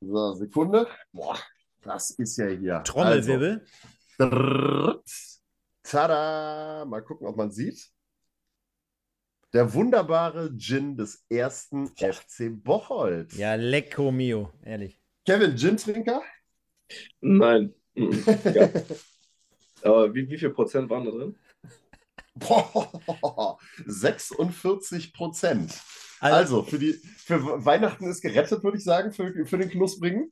[0.01, 0.87] So, Sekunde.
[1.11, 1.37] Boah,
[1.83, 2.81] das ist ja hier.
[2.83, 3.63] Trommelwirbel.
[4.17, 5.03] Also.
[5.83, 6.85] Tada!
[6.85, 7.91] Mal gucken, ob man sieht.
[9.53, 13.33] Der wunderbare Gin des ersten FC Bocholt.
[13.33, 14.99] Ja, lecco mio, ehrlich.
[15.25, 16.23] Kevin, Gin-Trinker?
[17.21, 17.73] Nein.
[17.95, 18.69] Ja.
[19.81, 21.35] Aber wie, wie viel Prozent waren da drin?
[22.35, 25.73] Boah, 46 Prozent.
[26.19, 30.31] Also, für, die, für Weihnachten ist gerettet, würde ich sagen, für, für den Knusprigen.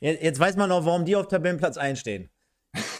[0.00, 2.30] Jetzt, jetzt weiß man auch, warum die auf Tabellenplatz einstehen.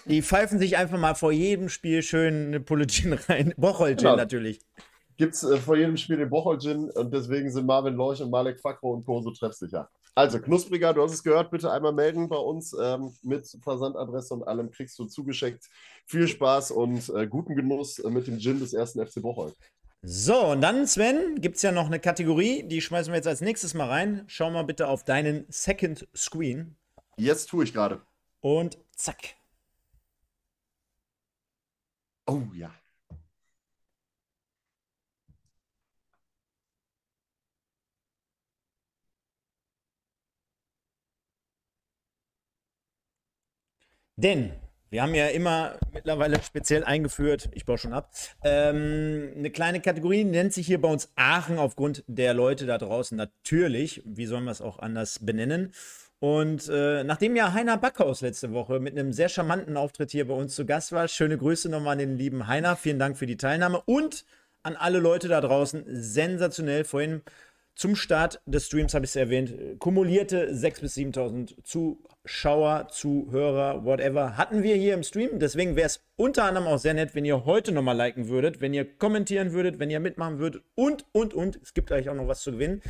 [0.07, 3.55] Die pfeifen sich einfach mal vor jedem Spiel schön eine Pulle Gin rein.
[3.57, 4.17] Bocholt Gin Genau.
[4.17, 4.61] natürlich.
[5.17, 8.31] Gibt es äh, vor jedem Spiel den Bocholt Gin und deswegen sind Marvin Lorch und
[8.31, 9.21] Malek Fakro und Co.
[9.21, 9.89] so treffsicher.
[10.15, 14.43] Also, Knuspriger, du hast es gehört, bitte einmal melden bei uns ähm, mit Versandadresse und
[14.43, 15.65] allem kriegst du zugeschickt.
[16.07, 19.55] Viel Spaß und äh, guten Genuss äh, mit dem Gin des ersten FC Bocholt.
[20.03, 23.43] So, und dann, Sven, gibt es ja noch eine Kategorie, die schmeißen wir jetzt als
[23.43, 24.25] nächstes mal rein.
[24.29, 26.77] Schau mal bitte auf deinen Second Screen.
[27.17, 28.01] Jetzt tue ich gerade.
[28.41, 29.37] Und zack.
[32.27, 32.73] Oh ja.
[44.23, 44.53] Denn
[44.91, 48.11] wir haben ja immer mittlerweile speziell eingeführt, ich baue schon ab,
[48.45, 53.17] ähm, eine kleine Kategorie nennt sich hier bei uns Aachen aufgrund der Leute da draußen
[53.17, 54.03] natürlich.
[54.05, 55.73] Wie sollen wir es auch anders benennen?
[56.19, 60.35] Und äh, nachdem ja Heiner Backhaus letzte Woche mit einem sehr charmanten Auftritt hier bei
[60.35, 62.77] uns zu Gast war, schöne Grüße nochmal an den lieben Heiner.
[62.77, 64.27] Vielen Dank für die Teilnahme und
[64.63, 65.85] an alle Leute da draußen.
[65.87, 66.85] Sensationell.
[66.85, 67.23] Vorhin
[67.81, 69.53] zum Start des Streams habe ich es erwähnt.
[69.53, 75.39] äh, Kumulierte 6.000 bis 7.000 Zuschauer, Zuhörer, whatever hatten wir hier im Stream.
[75.39, 78.75] Deswegen wäre es unter anderem auch sehr nett, wenn ihr heute nochmal liken würdet, wenn
[78.75, 81.59] ihr kommentieren würdet, wenn ihr mitmachen würdet und, und, und.
[81.63, 82.83] Es gibt euch auch noch was zu gewinnen.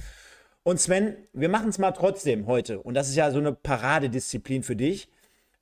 [0.64, 2.80] Und Sven, wir machen es mal trotzdem heute.
[2.80, 5.08] Und das ist ja so eine Paradedisziplin für dich.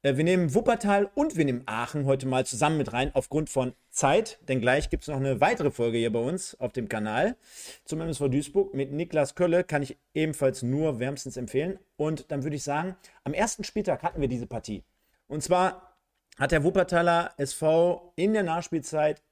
[0.03, 3.74] Äh, Wir nehmen Wuppertal und wir nehmen Aachen heute mal zusammen mit rein, aufgrund von
[3.90, 4.38] Zeit.
[4.49, 7.36] Denn gleich gibt es noch eine weitere Folge hier bei uns auf dem Kanal
[7.84, 9.64] zum MSV Duisburg mit Niklas Kölle.
[9.64, 11.78] Kann ich ebenfalls nur wärmstens empfehlen.
[11.96, 14.84] Und dann würde ich sagen, am ersten Spieltag hatten wir diese Partie.
[15.26, 15.96] Und zwar
[16.38, 19.22] hat der Wuppertaler SV in der Nachspielzeit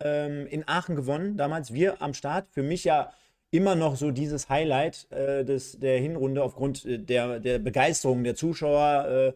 [0.00, 2.48] ähm, in Aachen gewonnen, damals wir am Start.
[2.50, 3.12] Für mich ja
[3.52, 8.34] immer noch so dieses Highlight äh, des, der Hinrunde aufgrund äh, der, der Begeisterung der
[8.34, 9.32] Zuschauer, äh,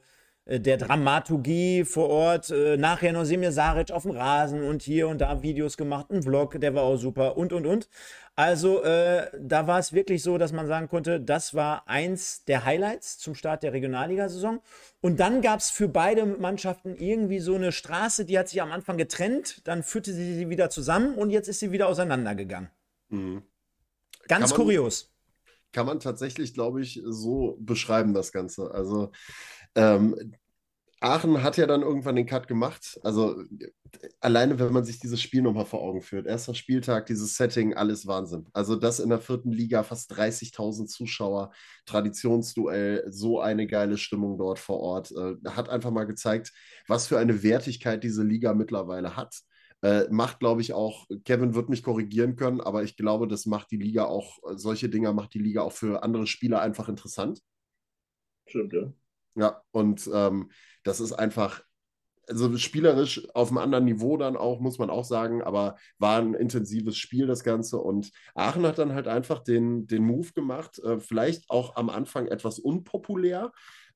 [0.46, 2.50] der Dramaturgie vor Ort.
[2.50, 6.22] Äh, nachher noch Semir Saric auf dem Rasen und hier und da Videos gemacht, ein
[6.22, 7.88] Vlog, der war auch super und und und.
[8.34, 12.64] Also äh, da war es wirklich so, dass man sagen konnte, das war eins der
[12.64, 14.60] Highlights zum Start der Regionalligasaison.
[15.02, 18.72] Und dann gab es für beide Mannschaften irgendwie so eine Straße, die hat sich am
[18.72, 22.70] Anfang getrennt, dann führte sie sie wieder zusammen und jetzt ist sie wieder auseinandergegangen.
[23.10, 23.42] Mhm.
[24.28, 25.08] Ganz Kann man- kurios.
[25.72, 28.70] Kann man tatsächlich, glaube ich, so beschreiben, das Ganze.
[28.72, 29.10] Also,
[29.74, 30.34] ähm,
[31.02, 33.00] Aachen hat ja dann irgendwann den Cut gemacht.
[33.02, 33.42] Also,
[34.20, 36.26] alleine, wenn man sich dieses Spiel nochmal vor Augen führt.
[36.26, 38.46] Erster Spieltag, dieses Setting, alles Wahnsinn.
[38.52, 41.50] Also, das in der vierten Liga, fast 30.000 Zuschauer,
[41.86, 45.10] Traditionsduell, so eine geile Stimmung dort vor Ort.
[45.10, 46.52] Äh, hat einfach mal gezeigt,
[46.86, 49.34] was für eine Wertigkeit diese Liga mittlerweile hat.
[49.82, 53.72] Äh, macht, glaube ich, auch, Kevin wird mich korrigieren können, aber ich glaube, das macht
[53.72, 57.40] die Liga auch, solche Dinger macht die Liga auch für andere Spieler einfach interessant.
[58.46, 58.92] Stimmt, ja.
[59.34, 60.50] Ja, und ähm,
[60.84, 61.62] das ist einfach,
[62.28, 66.34] also spielerisch auf einem anderen Niveau dann auch, muss man auch sagen, aber war ein
[66.34, 67.78] intensives Spiel, das Ganze.
[67.78, 72.26] Und Aachen hat dann halt einfach den, den Move gemacht, äh, vielleicht auch am Anfang
[72.28, 73.52] etwas unpopulär.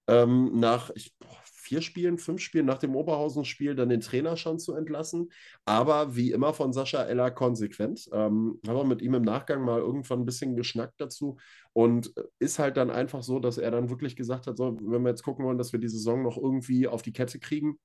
[0.09, 1.37] Ähm, nach ich, boah,
[1.67, 5.33] vier Spielen, fünf Spielen nach dem Oberhausen-Spiel dann den Trainer schon zu entlassen.
[5.65, 8.09] Aber wie immer von Sascha Eller konsequent.
[8.13, 11.39] Ähm, haben wir mit ihm im Nachgang mal irgendwann ein bisschen geschnackt dazu.
[11.73, 15.11] Und ist halt dann einfach so, dass er dann wirklich gesagt hat: so, wenn wir
[15.11, 17.79] jetzt gucken wollen, dass wir die Saison noch irgendwie auf die Kette kriegen,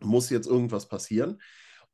[0.00, 1.40] muss jetzt irgendwas passieren.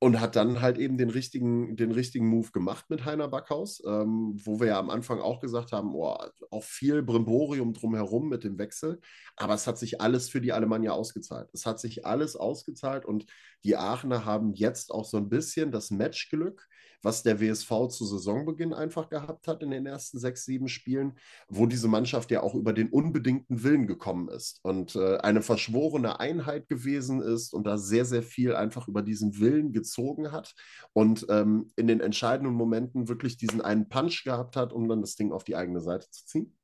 [0.00, 4.36] Und hat dann halt eben den richtigen, den richtigen Move gemacht mit Heiner Backhaus, ähm,
[4.44, 6.16] wo wir ja am Anfang auch gesagt haben, oh,
[6.50, 9.00] auch viel Brimborium drumherum mit dem Wechsel.
[9.36, 11.48] Aber es hat sich alles für die Alemannia ausgezahlt.
[11.52, 13.26] Es hat sich alles ausgezahlt und
[13.64, 16.68] die Aachener haben jetzt auch so ein bisschen das Matchglück,
[17.02, 21.14] was der WSV zu Saisonbeginn einfach gehabt hat in den ersten sechs, sieben Spielen,
[21.48, 26.18] wo diese Mannschaft ja auch über den unbedingten Willen gekommen ist und äh, eine verschworene
[26.20, 29.87] Einheit gewesen ist und da sehr, sehr viel einfach über diesen Willen gezogen
[30.32, 30.54] hat
[30.92, 35.16] und ähm, in den entscheidenden Momenten wirklich diesen einen Punch gehabt hat, um dann das
[35.16, 36.58] Ding auf die eigene Seite zu ziehen.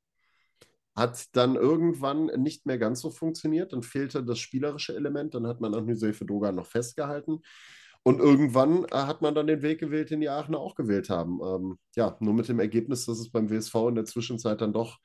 [0.95, 5.59] Hat dann irgendwann nicht mehr ganz so funktioniert, dann fehlte das spielerische Element, dann hat
[5.59, 7.41] man an Hüseyin Dogan noch festgehalten.
[8.03, 11.39] Und irgendwann äh, hat man dann den Weg gewählt, den die Aachener auch gewählt haben.
[11.43, 14.99] Ähm, ja, nur mit dem Ergebnis, dass es beim WSV in der Zwischenzeit dann doch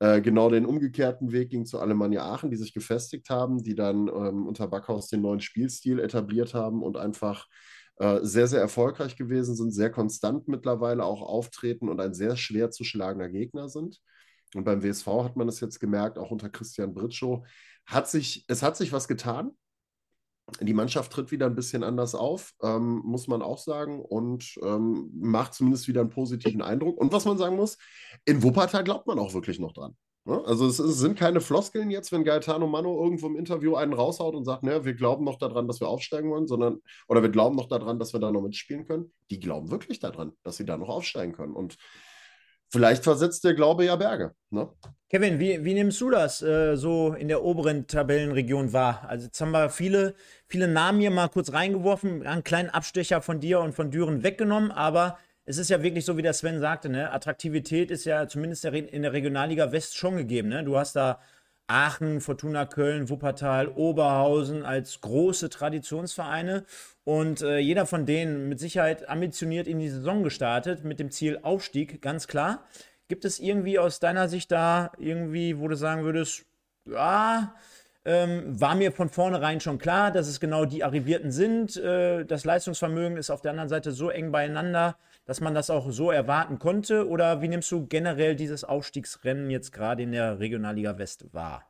[0.00, 4.06] Äh, genau den umgekehrten Weg ging zu Alemannia Aachen, die sich gefestigt haben, die dann
[4.08, 7.46] ähm, unter Backhaus den neuen Spielstil etabliert haben und einfach
[7.96, 12.70] äh, sehr, sehr erfolgreich gewesen sind, sehr konstant mittlerweile auch auftreten und ein sehr schwer
[12.70, 14.00] zu schlagender Gegner sind.
[14.54, 17.44] Und beim WSV hat man es jetzt gemerkt, auch unter Christian Britschow,
[17.84, 19.50] hat sich, es hat sich was getan.
[20.60, 25.10] Die Mannschaft tritt wieder ein bisschen anders auf, ähm, muss man auch sagen, und ähm,
[25.14, 26.98] macht zumindest wieder einen positiven Eindruck.
[26.98, 27.78] Und was man sagen muss,
[28.24, 29.94] in Wuppertal glaubt man auch wirklich noch dran.
[30.28, 30.42] Ne?
[30.44, 34.34] Also es, es, sind keine Floskeln jetzt, wenn Gaetano Mano irgendwo im Interview einen raushaut
[34.34, 37.56] und sagt, ne, wir glauben noch daran, dass wir aufsteigen wollen, sondern, oder wir glauben
[37.56, 39.12] noch daran, dass wir da noch mitspielen können.
[39.30, 41.54] Die glauben wirklich daran, dass sie da noch aufsteigen können.
[41.54, 41.78] Und
[42.70, 44.32] vielleicht versetzt der Glaube ja Berge.
[44.50, 44.68] Ne?
[45.10, 49.06] Kevin, wie, wie nimmst du das äh, so in der oberen Tabellenregion wahr?
[49.08, 50.14] Also jetzt haben wir viele,
[50.46, 54.70] viele Namen hier mal kurz reingeworfen, einen kleinen Abstecher von dir und von Düren weggenommen,
[54.70, 55.16] aber
[55.46, 57.10] es ist ja wirklich so, wie der Sven sagte, ne?
[57.10, 60.50] Attraktivität ist ja zumindest in der Regionalliga West schon gegeben.
[60.50, 60.62] Ne?
[60.62, 61.20] Du hast da
[61.68, 66.64] Aachen, Fortuna Köln, Wuppertal, Oberhausen als große Traditionsvereine.
[67.04, 71.38] Und äh, jeder von denen mit Sicherheit ambitioniert in die Saison gestartet, mit dem Ziel
[71.42, 72.64] Aufstieg, ganz klar.
[73.08, 76.44] Gibt es irgendwie aus deiner Sicht da irgendwie, wo du sagen würdest,
[76.84, 77.54] ja,
[78.04, 81.76] ähm, war mir von vornherein schon klar, dass es genau die Arrivierten sind.
[81.76, 84.96] Äh, das Leistungsvermögen ist auf der anderen Seite so eng beieinander,
[85.28, 87.06] dass man das auch so erwarten konnte?
[87.08, 91.64] Oder wie nimmst du generell dieses Aufstiegsrennen jetzt gerade in der Regionalliga West wahr?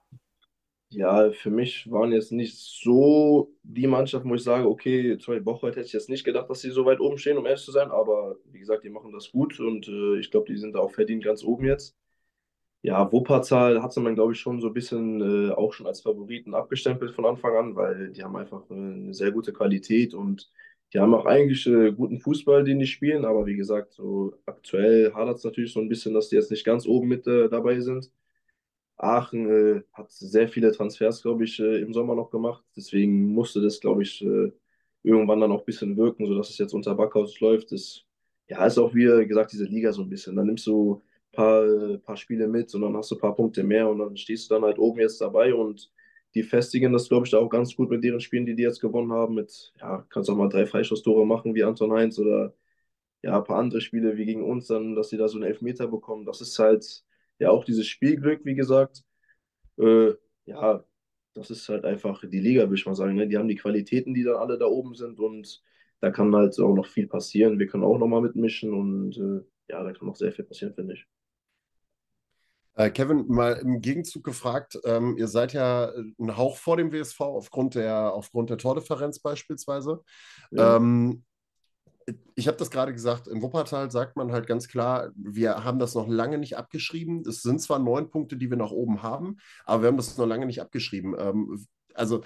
[0.91, 5.67] Ja, für mich waren jetzt nicht so die Mannschaften, wo ich sage, okay, zwei Wochen
[5.67, 7.91] hätte ich jetzt nicht gedacht, dass sie so weit oben stehen, um ehrlich zu sein.
[7.91, 10.93] Aber wie gesagt, die machen das gut und äh, ich glaube, die sind da auch
[10.93, 11.97] verdient ganz oben jetzt.
[12.83, 16.55] Ja, Wuppertal hat man, glaube ich, schon so ein bisschen äh, auch schon als Favoriten
[16.55, 20.51] abgestempelt von Anfang an, weil die haben einfach äh, eine sehr gute Qualität und
[20.93, 25.13] die haben auch eigentlich äh, guten Fußball, den die spielen, aber wie gesagt, so aktuell
[25.15, 27.81] hadert es natürlich so ein bisschen, dass die jetzt nicht ganz oben mit äh, dabei
[27.81, 28.11] sind.
[28.97, 32.65] Aachen äh, hat sehr viele Transfers, glaube ich, äh, im Sommer noch gemacht.
[32.77, 34.51] Deswegen musste das, glaube ich, äh,
[35.03, 37.73] irgendwann dann auch ein bisschen wirken, sodass es jetzt unter Backhaus läuft.
[37.73, 38.05] Das
[38.49, 40.35] ja, ist auch, wie gesagt, diese Liga so ein bisschen.
[40.37, 43.37] Dann nimmst du ein paar, äh, paar Spiele mit und dann hast du ein paar
[43.37, 45.91] Punkte mehr und dann stehst du dann halt oben jetzt dabei und
[46.35, 49.13] die festigen das, glaube ich, auch ganz gut mit deren Spielen, die die jetzt gewonnen
[49.13, 49.35] haben.
[49.35, 52.55] Mit, ja, kannst auch mal drei Freistoßtore machen wie Anton Heinz oder
[53.23, 55.89] ja, ein paar andere Spiele wie gegen uns, dann, dass sie da so einen Elfmeter
[55.89, 56.25] bekommen.
[56.27, 57.05] Das ist halt
[57.39, 59.05] ja auch dieses Spielglück, wie gesagt.
[59.79, 60.15] Äh,
[60.47, 60.85] ja,
[61.35, 63.15] das ist halt einfach die Liga, würde ich mal sagen.
[63.17, 63.29] Ne?
[63.29, 65.63] Die haben die Qualitäten, die dann alle da oben sind und
[66.01, 67.59] da kann halt auch noch viel passieren.
[67.59, 70.75] Wir können auch noch mal mitmischen und äh, ja, da kann noch sehr viel passieren,
[70.75, 71.07] finde ich.
[72.79, 77.21] Äh, Kevin, mal im Gegenzug gefragt, ähm, ihr seid ja ein Hauch vor dem WSV
[77.21, 80.05] aufgrund der, aufgrund der Tordifferenz beispielsweise.
[80.53, 80.77] Ja.
[80.77, 81.25] Ähm,
[82.37, 85.97] ich habe das gerade gesagt, in Wuppertal sagt man halt ganz klar, wir haben das
[85.97, 87.25] noch lange nicht abgeschrieben.
[87.29, 90.27] Es sind zwar neun Punkte, die wir nach oben haben, aber wir haben das noch
[90.27, 91.17] lange nicht abgeschrieben.
[91.19, 92.23] Ähm, also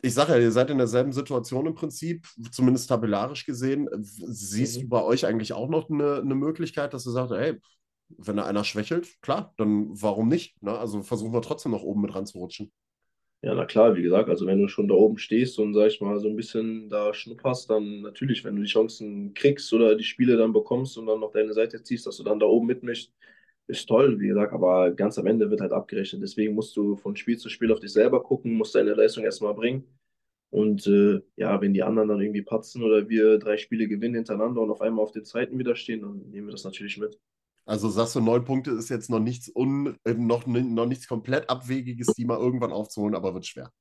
[0.00, 3.86] ich sage ja, ihr seid in derselben Situation im Prinzip, zumindest tabellarisch gesehen.
[4.00, 4.82] Siehst mhm.
[4.84, 7.60] du bei euch eigentlich auch noch eine, eine Möglichkeit, dass du sagst, hey,
[8.18, 10.62] wenn da einer schwächelt, klar, dann warum nicht?
[10.62, 10.76] Ne?
[10.76, 12.72] Also versuchen wir trotzdem noch oben mit ranzurutschen.
[13.42, 16.00] Ja, na klar, wie gesagt, also wenn du schon da oben stehst und sag ich
[16.02, 20.04] mal so ein bisschen da schnupperst, dann natürlich, wenn du die Chancen kriegst oder die
[20.04, 23.14] Spiele dann bekommst und dann noch deine Seite ziehst, dass du dann da oben mitmischst,
[23.66, 26.22] ist toll, wie gesagt, aber ganz am Ende wird halt abgerechnet.
[26.22, 29.54] Deswegen musst du von Spiel zu Spiel auf dich selber gucken, musst deine Leistung erstmal
[29.54, 29.86] bringen.
[30.50, 34.60] Und äh, ja, wenn die anderen dann irgendwie patzen oder wir drei Spiele gewinnen hintereinander
[34.60, 37.18] und auf einmal auf den zweiten wieder stehen, dann nehmen wir das natürlich mit.
[37.66, 41.48] Also sagst du, neun Punkte ist jetzt noch nichts, un, äh, noch, noch nichts komplett
[41.50, 43.72] Abwegiges, die mal irgendwann aufzuholen, aber wird schwer.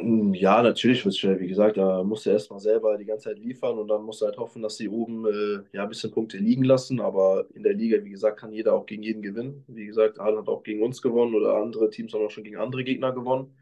[0.00, 1.38] Mm, ja, natürlich wird es schwer.
[1.40, 4.26] Wie gesagt, da musst du erstmal selber die ganze Zeit liefern und dann musst du
[4.26, 7.00] halt hoffen, dass sie oben äh, ja, ein bisschen Punkte liegen lassen.
[7.00, 9.64] Aber in der Liga, wie gesagt, kann jeder auch gegen jeden gewinnen.
[9.68, 12.56] Wie gesagt, Aalen hat auch gegen uns gewonnen oder andere Teams haben auch schon gegen
[12.56, 13.56] andere Gegner gewonnen.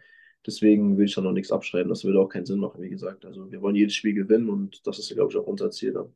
[0.46, 1.88] Deswegen will ich da noch nichts abschreiben.
[1.90, 3.24] Das würde auch keinen Sinn machen, wie gesagt.
[3.26, 6.12] Also wir wollen jedes Spiel gewinnen und das ist, glaube ich, auch unser Ziel dann.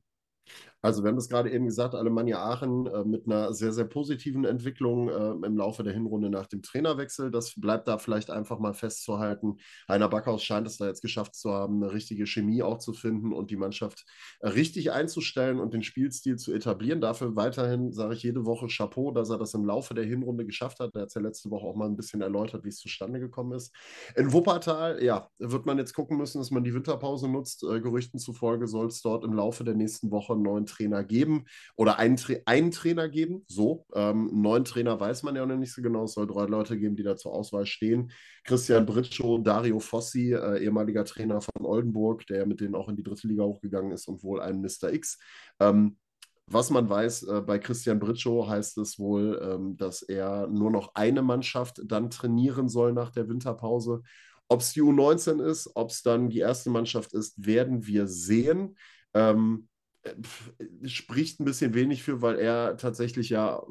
[0.83, 4.45] Also wir haben das gerade eben gesagt, Alemannia Aachen äh, mit einer sehr, sehr positiven
[4.45, 7.31] Entwicklung äh, im Laufe der Hinrunde nach dem Trainerwechsel.
[7.31, 9.57] Das bleibt da vielleicht einfach mal festzuhalten.
[9.89, 13.33] Heiner Backhaus scheint es da jetzt geschafft zu haben, eine richtige Chemie auch zu finden
[13.33, 14.05] und die Mannschaft
[14.43, 17.01] richtig einzustellen und den Spielstil zu etablieren.
[17.01, 20.81] Dafür weiterhin sage ich jede Woche Chapeau, dass er das im Laufe der Hinrunde geschafft
[20.81, 20.95] hat.
[20.95, 23.53] Er hat es ja letzte Woche auch mal ein bisschen erläutert, wie es zustande gekommen
[23.53, 23.75] ist.
[24.15, 27.65] In Wuppertal, ja, wird man jetzt gucken müssen, dass man die Winterpause nutzt.
[27.65, 31.47] Äh, Gerüchten zufolge soll es dort im Laufe der nächsten Woche einen neuen Trainer geben
[31.77, 33.45] oder einen, Tra einen Trainer geben.
[33.49, 36.05] So, ähm, neun Trainer weiß man ja noch nicht so genau.
[36.05, 38.13] Es soll drei Leute geben, die da zur Auswahl stehen.
[38.45, 43.03] Christian Britschow, Dario Fossi, äh, ehemaliger Trainer von Oldenburg, der mit denen auch in die
[43.03, 44.93] dritte Liga hochgegangen ist und wohl ein Mr.
[44.93, 45.19] X.
[45.61, 45.97] Ähm,
[46.49, 50.95] Was man weiß, äh, bei Christian Britschow heißt es wohl, ähm, dass er nur noch
[50.95, 54.03] eine Mannschaft dann trainieren soll nach der Winterpause.
[54.49, 58.77] Ob es die U19 ist, ob es dann die erste Mannschaft ist, werden wir sehen.
[59.13, 59.69] Ähm,
[60.07, 63.63] äh, spricht ein bisschen wenig für, weil er tatsächlich ja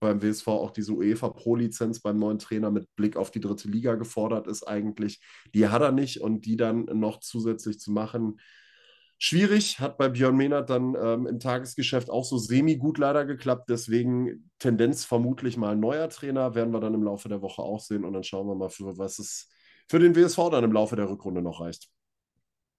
[0.00, 3.96] beim WSV auch diese UEFA Pro-Lizenz beim neuen Trainer mit Blick auf die dritte Liga
[3.96, 5.20] gefordert ist eigentlich.
[5.54, 8.40] Die hat er nicht und die dann noch zusätzlich zu machen,
[9.18, 9.80] schwierig.
[9.80, 13.68] Hat bei Björn Mehnert dann ähm, im Tagesgeschäft auch so semi-gut leider geklappt.
[13.68, 16.54] Deswegen Tendenz vermutlich mal neuer Trainer.
[16.54, 18.96] Werden wir dann im Laufe der Woche auch sehen und dann schauen wir mal, für
[18.98, 19.50] was es
[19.88, 21.90] für den WSV dann im Laufe der Rückrunde noch reicht.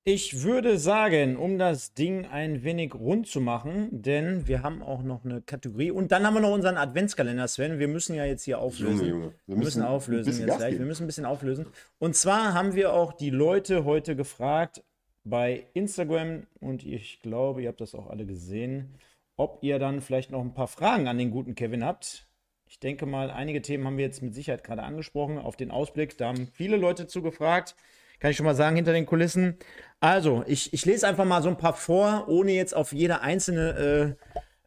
[0.05, 5.03] Ich würde sagen, um das Ding ein wenig rund zu machen, denn wir haben auch
[5.03, 7.79] noch eine Kategorie und dann haben wir noch unseren Adventskalender, Sven.
[7.79, 9.05] Wir müssen ja jetzt hier auflösen.
[9.05, 9.25] Junge, Junge.
[9.25, 10.79] Wir, wir müssen, müssen auflösen jetzt gleich.
[10.79, 11.67] Wir müssen ein bisschen auflösen.
[11.99, 14.83] Und zwar haben wir auch die Leute heute gefragt
[15.25, 18.95] bei Instagram und ich glaube, ihr habt das auch alle gesehen,
[19.35, 22.25] ob ihr dann vielleicht noch ein paar Fragen an den guten Kevin habt.
[22.67, 25.37] Ich denke mal, einige Themen haben wir jetzt mit Sicherheit gerade angesprochen.
[25.37, 27.75] Auf den Ausblick, da haben viele Leute zugefragt.
[28.19, 29.57] Kann ich schon mal sagen, hinter den Kulissen.
[29.99, 34.15] Also, ich, ich lese einfach mal so ein paar vor, ohne jetzt auf jede einzelne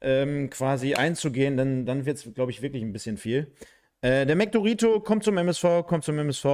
[0.02, 3.52] äh, ähm, quasi einzugehen, dann, dann wird es, glaube ich, wirklich ein bisschen viel.
[4.00, 6.46] Äh, der McDorito kommt zum MSV, kommt zum MSV,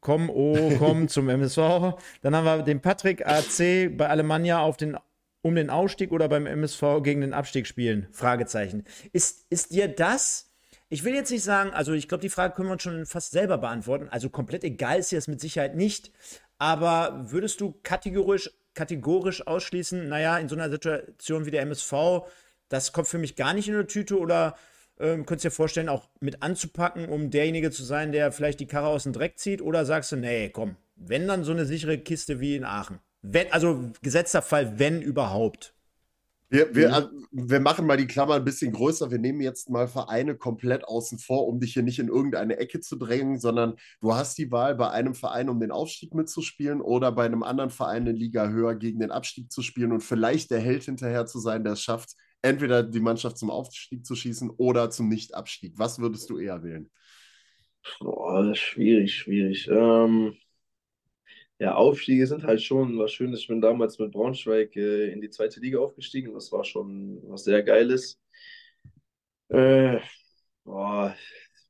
[0.00, 1.94] komm, oh, komm zum MSV.
[2.22, 4.96] Dann haben wir den Patrick AC bei Alemannia auf den,
[5.42, 8.06] um den Ausstieg oder beim MSV gegen den Abstieg spielen?
[8.12, 8.84] Fragezeichen.
[9.12, 10.52] Ist, ist dir das
[10.92, 13.30] ich will jetzt nicht sagen, also ich glaube, die Frage können wir uns schon fast
[13.30, 14.08] selber beantworten.
[14.10, 16.12] Also komplett egal ist dir das mit Sicherheit nicht.
[16.62, 22.22] Aber würdest du kategorisch, kategorisch ausschließen, naja, in so einer Situation wie der MSV,
[22.68, 24.54] das kommt für mich gar nicht in eine Tüte oder
[25.00, 28.68] ähm, könntest du dir vorstellen, auch mit anzupacken, um derjenige zu sein, der vielleicht die
[28.68, 29.60] Karre aus dem Dreck zieht?
[29.60, 33.00] Oder sagst du, nee, komm, wenn dann so eine sichere Kiste wie in Aachen?
[33.22, 35.71] Wenn, also gesetzter Fall, wenn überhaupt.
[36.52, 37.48] Wir, wir, mhm.
[37.48, 39.10] wir machen mal die Klammer ein bisschen größer.
[39.10, 42.80] Wir nehmen jetzt mal Vereine komplett außen vor, um dich hier nicht in irgendeine Ecke
[42.80, 47.10] zu drängen, sondern du hast die Wahl, bei einem Verein um den Aufstieg mitzuspielen oder
[47.10, 50.60] bei einem anderen Verein in Liga höher gegen den Abstieg zu spielen und vielleicht der
[50.60, 52.10] Held hinterher zu sein, der es schafft,
[52.42, 55.78] entweder die Mannschaft zum Aufstieg zu schießen oder zum Nichtabstieg.
[55.78, 56.90] Was würdest du eher wählen?
[57.98, 59.68] Boah, schwierig, schwierig.
[59.72, 60.36] Ähm,
[61.62, 63.40] ja, Aufstiege sind halt schon was Schönes.
[63.40, 66.34] Ich bin damals mit Braunschweig äh, in die zweite Liga aufgestiegen.
[66.34, 68.18] Das war schon was sehr Geiles.
[69.48, 70.00] Äh,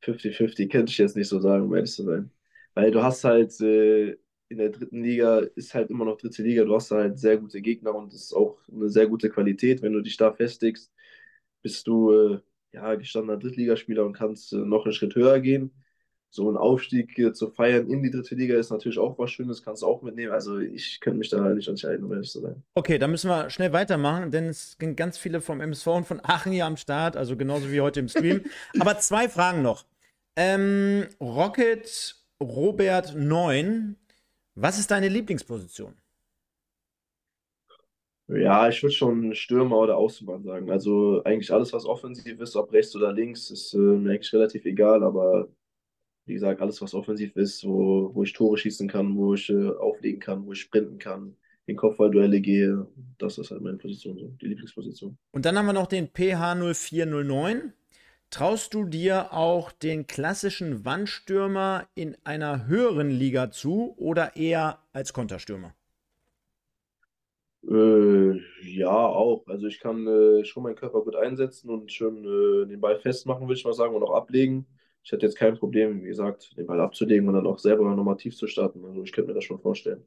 [0.02, 2.30] 50-50 könnte ich jetzt nicht so sagen, um ehrlich zu sein.
[2.74, 4.12] Weil du hast halt äh,
[4.48, 7.60] in der dritten Liga, ist halt immer noch dritte Liga, du hast halt sehr gute
[7.62, 9.82] Gegner und es ist auch eine sehr gute Qualität.
[9.82, 10.92] Wenn du dich da festigst,
[11.62, 12.40] bist du äh,
[12.72, 15.72] ja gestandener Drittligaspieler und kannst äh, noch einen Schritt höher gehen
[16.34, 19.82] so ein Aufstieg zu feiern in die dritte Liga ist natürlich auch was Schönes, kannst
[19.82, 20.32] du auch mitnehmen.
[20.32, 22.62] Also ich könnte mich da nicht entscheiden, um ehrlich zu sein.
[22.74, 26.20] Okay, dann müssen wir schnell weitermachen, denn es sind ganz viele vom MSV und von
[26.22, 28.40] Aachen hier am Start, also genauso wie heute im Stream.
[28.80, 29.84] Aber zwei Fragen noch.
[30.34, 33.96] Ähm, Rocket Robert 9,
[34.54, 35.94] was ist deine Lieblingsposition?
[38.28, 40.70] Ja, ich würde schon Stürmer oder Außenbahn sagen.
[40.70, 44.64] Also eigentlich alles, was offensiv ist, ob rechts oder links, ist äh, mir eigentlich relativ
[44.64, 45.48] egal, aber
[46.24, 49.68] wie gesagt, alles, was offensiv ist, wo, wo ich Tore schießen kann, wo ich äh,
[49.70, 52.86] auflegen kann, wo ich sprinten kann, in Kopfballduelle gehe,
[53.18, 55.16] das ist halt meine Position, so, die Lieblingsposition.
[55.32, 57.72] Und dann haben wir noch den PH0409.
[58.30, 65.12] Traust du dir auch den klassischen Wandstürmer in einer höheren Liga zu oder eher als
[65.12, 65.74] Konterstürmer?
[67.68, 69.46] Äh, ja, auch.
[69.46, 73.46] Also ich kann äh, schon meinen Körper gut einsetzen und schon äh, den Ball festmachen,
[73.46, 74.66] würde ich mal sagen, und auch ablegen
[75.02, 78.16] ich hätte jetzt kein Problem, wie gesagt, den Ball abzulegen und dann auch selber nochmal
[78.16, 78.84] tief zu starten.
[78.84, 80.06] Also ich könnte mir das schon vorstellen.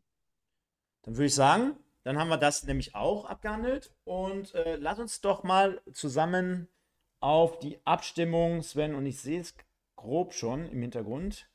[1.04, 5.22] Dann würde ich sagen, dann haben wir das nämlich auch abgehandelt und äh, lass uns
[5.22, 6.68] doch mal zusammen
[7.20, 9.56] auf die Abstimmung, Sven, und ich sehe es
[9.96, 11.50] grob schon im Hintergrund,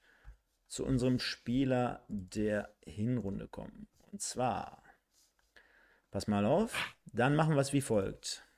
[0.67, 3.89] zu unserem Spieler der Hinrunde kommen.
[4.13, 4.83] Und zwar,
[6.11, 8.50] pass mal auf, dann machen wir es wie folgt.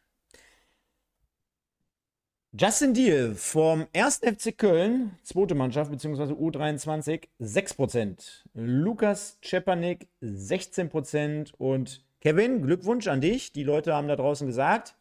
[2.54, 4.18] Justin Deal vom 1.
[4.18, 6.34] FC Köln, zweite Mannschaft bzw.
[6.34, 8.42] U23, 6%.
[8.52, 11.54] Lukas Czepanik, 16%.
[11.56, 13.52] Und Kevin, Glückwunsch an dich.
[13.52, 14.96] Die Leute haben da draußen gesagt.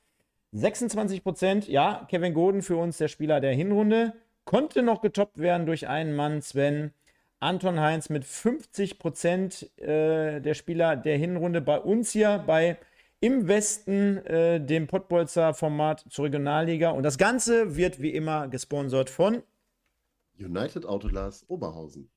[0.54, 1.70] 26%.
[1.70, 4.14] Ja, Kevin Goden für uns der Spieler der Hinrunde.
[4.45, 6.93] Konnte noch getoppt werden durch einen Mann, Sven.
[7.41, 12.78] Anton Heinz mit 50% äh, der Spieler der Hinrunde bei uns hier bei
[13.22, 16.89] im Westen äh, dem Pottbolzer Format zur Regionalliga.
[16.89, 19.43] Und das Ganze wird wie immer gesponsert von
[20.39, 22.09] United Autoglas Oberhausen.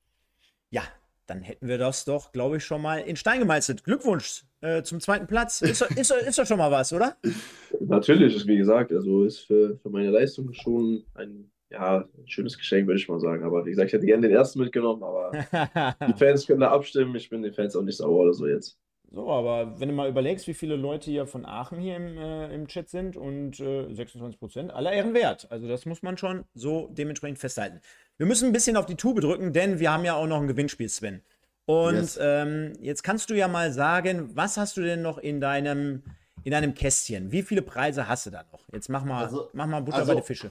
[0.70, 0.82] Ja,
[1.26, 3.84] dann hätten wir das doch, glaube ich, schon mal in Stein gemeißelt.
[3.84, 5.61] Glückwunsch, äh, zum zweiten Platz.
[5.62, 7.16] Ist, doch- ist, doch- ist doch schon mal was, oder?
[7.80, 12.57] Natürlich ist, wie gesagt, also ist für, für meine Leistung schon ein, ja, ein schönes
[12.57, 13.44] Geschenk, würde ich mal sagen.
[13.44, 15.32] Aber wie gesagt, ich hätte gerne den ersten mitgenommen, aber
[16.09, 17.14] die Fans können da abstimmen.
[17.16, 18.78] Ich bin den Fans auch nicht sauer oder so jetzt.
[19.14, 22.52] So, aber wenn du mal überlegst, wie viele Leute hier von Aachen hier im, äh,
[22.52, 25.46] im Chat sind und äh, 26 Prozent, aller Ehren wert.
[25.50, 27.80] Also das muss man schon so dementsprechend festhalten.
[28.16, 30.48] Wir müssen ein bisschen auf die Tube drücken, denn wir haben ja auch noch ein
[30.48, 31.22] Gewinnspiel, Sven.
[31.66, 32.18] Und Yes.
[32.20, 36.02] ähm, jetzt kannst du ja mal sagen, was hast du denn noch in deinem,
[36.42, 37.30] in deinem Kästchen?
[37.30, 38.64] Wie viele Preise hast du da noch?
[38.72, 40.50] Jetzt mach mal, Also- mach mal Butter also- bei den Fische.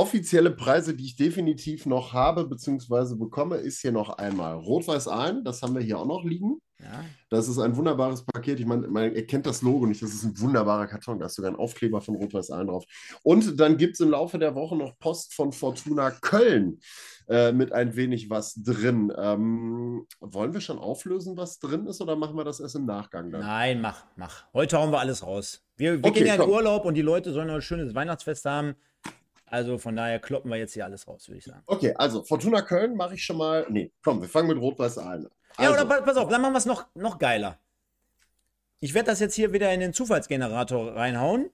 [0.00, 3.16] Offizielle Preise, die ich definitiv noch habe bzw.
[3.16, 5.44] bekomme, ist hier noch einmal Rot-Weiß Aalen.
[5.44, 6.58] Das haben wir hier auch noch liegen.
[6.80, 7.04] Ja.
[7.28, 8.58] Das ist ein wunderbares Paket.
[8.60, 10.00] Ich meine, man erkennt das Logo nicht.
[10.00, 11.18] Das ist ein wunderbarer Karton.
[11.18, 12.86] Da ist sogar ein Aufkleber von Rot-Weiß Aalen drauf.
[13.22, 16.80] Und dann gibt es im Laufe der Woche noch Post von Fortuna Köln
[17.28, 19.12] äh, mit ein wenig was drin.
[19.18, 23.30] Ähm, wollen wir schon auflösen, was drin ist, oder machen wir das erst im Nachgang
[23.30, 23.42] dann?
[23.42, 24.44] Nein, mach, mach.
[24.54, 25.62] Heute hauen wir alles raus.
[25.76, 26.50] Wir, wir Okay, gehen ja in komm.
[26.52, 28.76] Urlaub und die Leute sollen noch ein schönes Weihnachtsfest haben.
[29.50, 31.62] Also von daher kloppen wir jetzt hier alles raus, würde ich sagen.
[31.66, 33.66] Okay, also Fortuna Köln mache ich schon mal.
[33.68, 35.28] Nee, komm, wir fangen mit Rot-Weiß an.
[35.58, 37.58] Ja, Also, oder pa- pass auf, dann machen wir es noch, noch geiler.
[38.78, 41.50] Ich werde das jetzt hier wieder in den Zufallsgenerator reinhauen.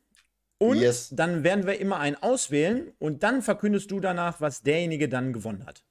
[0.59, 1.11] Und Yes.
[1.11, 5.67] dann werden wir immer einen auswählen und dann verkündest du danach, was derjenige dann gewonnen
[5.67, 5.85] hat.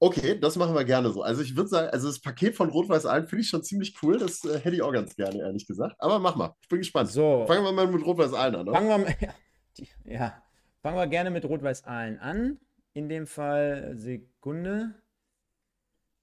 [0.00, 1.22] Okay, das machen wir gerne so.
[1.22, 4.18] Also ich würde sagen, also das Paket von Rot-Weiß Aalen finde ich schon ziemlich cool.
[4.18, 5.96] Das äh, hätte ich auch ganz gerne, ehrlich gesagt.
[5.98, 6.54] Aber mach mal.
[6.60, 7.10] Ich bin gespannt.
[7.10, 8.66] So, Fangen wir mal mit Rot-Weiß Aalen an.
[8.66, 8.72] Ne?
[8.72, 9.34] fangen wir, mal- ja,
[9.78, 10.42] die, ja,
[10.88, 12.58] fangen wir gerne mit Rot-Weiß-Aalen an.
[12.94, 14.94] In dem Fall Sekunde.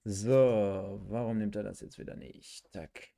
[0.03, 0.33] So,
[1.07, 2.65] warum nimmt er das jetzt wieder nicht?
[2.73, 3.09] Tack.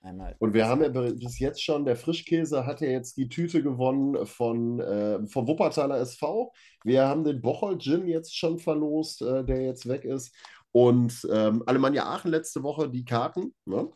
[0.00, 0.36] Einmal.
[0.38, 4.24] Und wir haben ja bis jetzt schon, der Frischkäse hat ja jetzt die Tüte gewonnen
[4.24, 6.54] von, äh, vom Wuppertaler SV.
[6.82, 10.34] Wir haben den Bocholt Gin jetzt schon verlost, äh, der jetzt weg ist.
[10.72, 13.90] Und ähm, Alemannia Aachen letzte Woche die Karten, ne?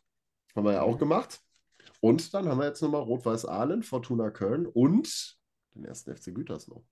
[0.54, 1.40] Haben wir ja auch gemacht.
[2.00, 5.37] Und dann haben wir jetzt nochmal Rot-Weiß Aalen, Fortuna Köln und
[5.74, 6.84] den ersten FC Gütersloh.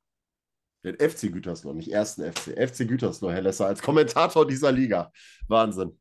[0.85, 2.57] Den FC Gütersloh, nicht ersten FC.
[2.57, 5.13] FC Gütersloh, Herr Lesser, als Kommentator dieser Liga.
[5.49, 5.99] Wahnsinn.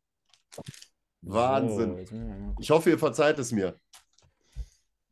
[1.22, 2.06] Wahnsinn.
[2.06, 2.56] So.
[2.60, 3.80] Ich hoffe, ihr verzeiht es mir.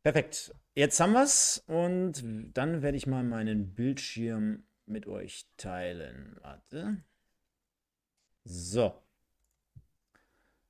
[0.02, 0.54] Perfekt.
[0.74, 2.22] Jetzt haben wir es und
[2.56, 6.36] dann werde ich mal meinen Bildschirm mit euch teilen.
[6.42, 7.02] Warte.
[8.44, 8.92] So.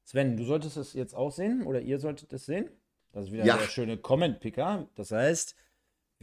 [0.05, 2.70] Sven, du solltest es jetzt auch sehen oder ihr solltet es sehen.
[3.12, 3.57] Das ist wieder Ja.
[3.57, 4.88] der schöne Comment-Picker.
[4.95, 5.57] Das heißt,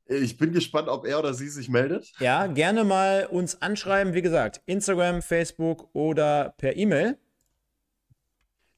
[0.07, 2.11] Ich bin gespannt, ob er oder sie sich meldet.
[2.19, 4.13] Ja, gerne mal uns anschreiben.
[4.13, 7.17] Wie gesagt, Instagram, Facebook oder per E-Mail.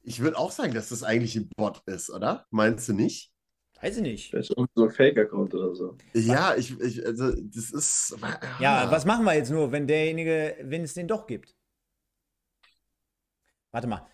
[0.02, 2.46] Ich würde auch sagen, dass das eigentlich ein Bot ist, oder?
[2.50, 3.30] Meinst du nicht?
[3.80, 4.30] Weiß ich nicht.
[4.30, 5.96] Vielleicht auch so ein Fake-Account oder so.
[6.14, 8.16] Ja, ich, ich also, das ist.
[8.58, 11.54] Ja, was machen wir jetzt nur, wenn derjenige, wenn es den doch gibt?
[13.70, 14.06] Warte mal.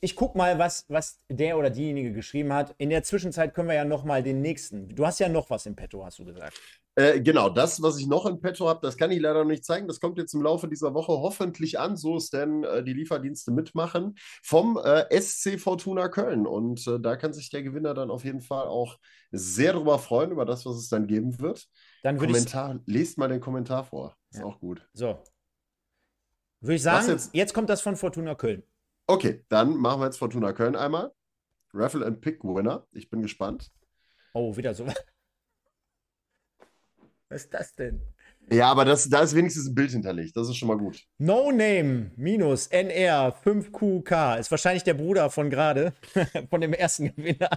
[0.00, 2.74] Ich guck mal, was, was der oder diejenige geschrieben hat.
[2.78, 4.88] In der Zwischenzeit können wir ja noch mal den nächsten.
[4.88, 6.60] Du hast ja noch was im Petto, hast du gesagt.
[6.96, 9.64] Äh, genau, das, was ich noch in petto habe, das kann ich leider noch nicht
[9.64, 9.88] zeigen.
[9.88, 13.50] Das kommt jetzt im Laufe dieser Woche hoffentlich an, so es denn äh, die Lieferdienste
[13.50, 14.14] mitmachen,
[14.44, 16.46] vom äh, SC Fortuna Köln.
[16.46, 18.98] Und äh, da kann sich der Gewinner dann auf jeden Fall auch
[19.32, 21.66] sehr darüber freuen, über das, was es dann geben wird.
[22.04, 24.16] Dann würde ich Kommentar, lest mal den Kommentar vor.
[24.30, 24.44] Ist Ja.
[24.44, 24.88] auch gut.
[24.92, 25.18] so.
[26.60, 27.34] Würde ich sagen, jetzt?
[27.34, 28.62] jetzt kommt das von Fortuna Köln.
[29.06, 31.12] Okay, dann machen wir jetzt Fortuna Köln einmal.
[31.74, 32.86] Raffle and Pick Winner.
[32.92, 33.70] Ich bin gespannt.
[34.32, 34.86] Oh, wieder so.
[37.28, 38.00] Was ist das denn?
[38.50, 40.36] Ja, aber das, da ist wenigstens ein Bild hinterlegt.
[40.36, 41.02] Das ist schon mal gut.
[41.18, 45.92] No Name minus NR 5QK ist wahrscheinlich der Bruder von gerade,
[46.50, 47.50] von dem ersten Gewinner.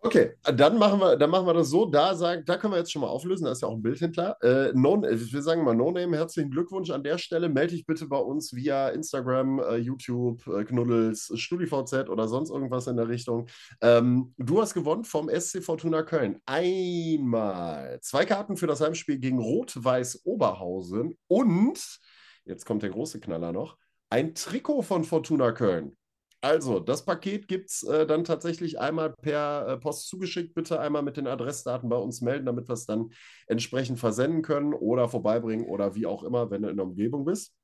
[0.00, 1.84] Okay, dann machen wir, dann machen wir das so.
[1.84, 3.46] Da, sagen, da können wir jetzt schon mal auflösen.
[3.46, 4.36] Da ist ja auch ein Bild hinter.
[4.42, 6.16] Äh, wir sagen mal No Name.
[6.16, 7.48] Herzlichen Glückwunsch an der Stelle.
[7.48, 12.86] Melde dich bitte bei uns via Instagram, äh, YouTube, äh, Knuddels, StudiVZ oder sonst irgendwas
[12.86, 13.48] in der Richtung.
[13.80, 16.40] Ähm, du hast gewonnen vom SC Fortuna Köln.
[16.46, 21.98] Einmal zwei Karten für das Heimspiel gegen Rot-Weiß Oberhausen und,
[22.44, 23.76] jetzt kommt der große Knaller noch,
[24.10, 25.96] ein Trikot von Fortuna Köln.
[26.40, 30.54] Also, das Paket gibt es äh, dann tatsächlich einmal per äh, Post zugeschickt.
[30.54, 33.10] Bitte einmal mit den Adressdaten bei uns melden, damit wir es dann
[33.48, 37.54] entsprechend versenden können oder vorbeibringen oder wie auch immer, wenn du in der Umgebung bist.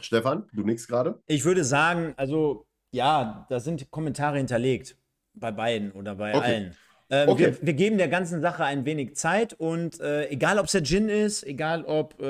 [0.00, 1.22] Stefan, du nix gerade?
[1.26, 4.96] Ich würde sagen, also ja, da sind Kommentare hinterlegt.
[5.34, 6.44] Bei beiden oder bei Okay.
[6.44, 6.76] allen.
[7.08, 7.56] Ähm, okay.
[7.60, 10.82] wir, wir, geben der ganzen Sache ein wenig Zeit und äh, egal, ob es der
[10.82, 12.20] Gin ist, egal, ob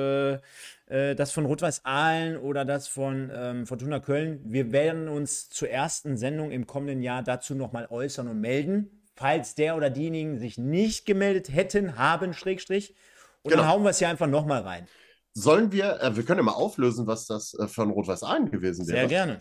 [0.93, 5.71] äh, das von Rot-Weiß Aalen oder das von ähm, Fortuna Köln, wir werden uns zur
[5.71, 10.59] ersten Sendung im kommenden Jahr dazu nochmal äußern und melden, falls der oder diejenigen sich
[10.59, 12.95] nicht gemeldet hätten, haben, Schrägstrich.
[13.43, 13.63] Und genau.
[13.63, 14.87] dann hauen wir es hier einfach nochmal rein.
[15.33, 18.87] Sollen wir, äh, wir können ja mal auflösen, was das äh, von Rot-Weiß Aalen gewesen
[18.87, 18.99] wäre.
[18.99, 19.39] Sehr gerne.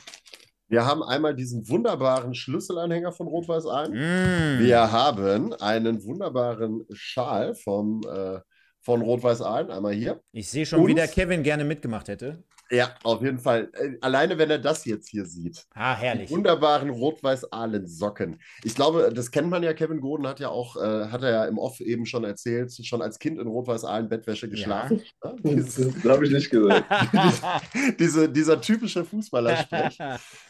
[0.70, 3.92] Wir haben einmal diesen wunderbaren Schlüsselanhänger von Rot-Weiß Aalen.
[3.92, 4.60] Mm.
[4.60, 8.40] Wir haben einen wunderbaren Schal vom, äh,
[8.82, 10.22] von Rot-Weiß Aalen, einmal hier.
[10.32, 12.44] Ich sehe schon, Und, wie der Kevin gerne mitgemacht hätte.
[12.72, 13.70] Ja, auf jeden Fall.
[13.74, 15.66] Äh, alleine, wenn er das jetzt hier sieht.
[15.74, 16.30] Ah, herrlich.
[16.30, 18.40] Die wunderbaren Rot-Weiß-Ahlen-Socken.
[18.64, 19.74] Ich glaube, das kennt man ja.
[19.74, 23.02] Kevin Gordon hat ja auch, äh, hat er ja im Off eben schon erzählt, schon
[23.02, 25.02] als Kind in Rot-Weiß-Ahlen-Bettwäsche geschlafen.
[25.22, 25.36] Ja.
[25.44, 26.86] Ja, das habe ich nicht gesagt.
[28.00, 29.98] diese, dieser typische Fußballersprech.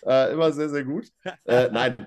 [0.06, 1.08] äh, immer sehr, sehr gut.
[1.46, 1.98] Äh, nein.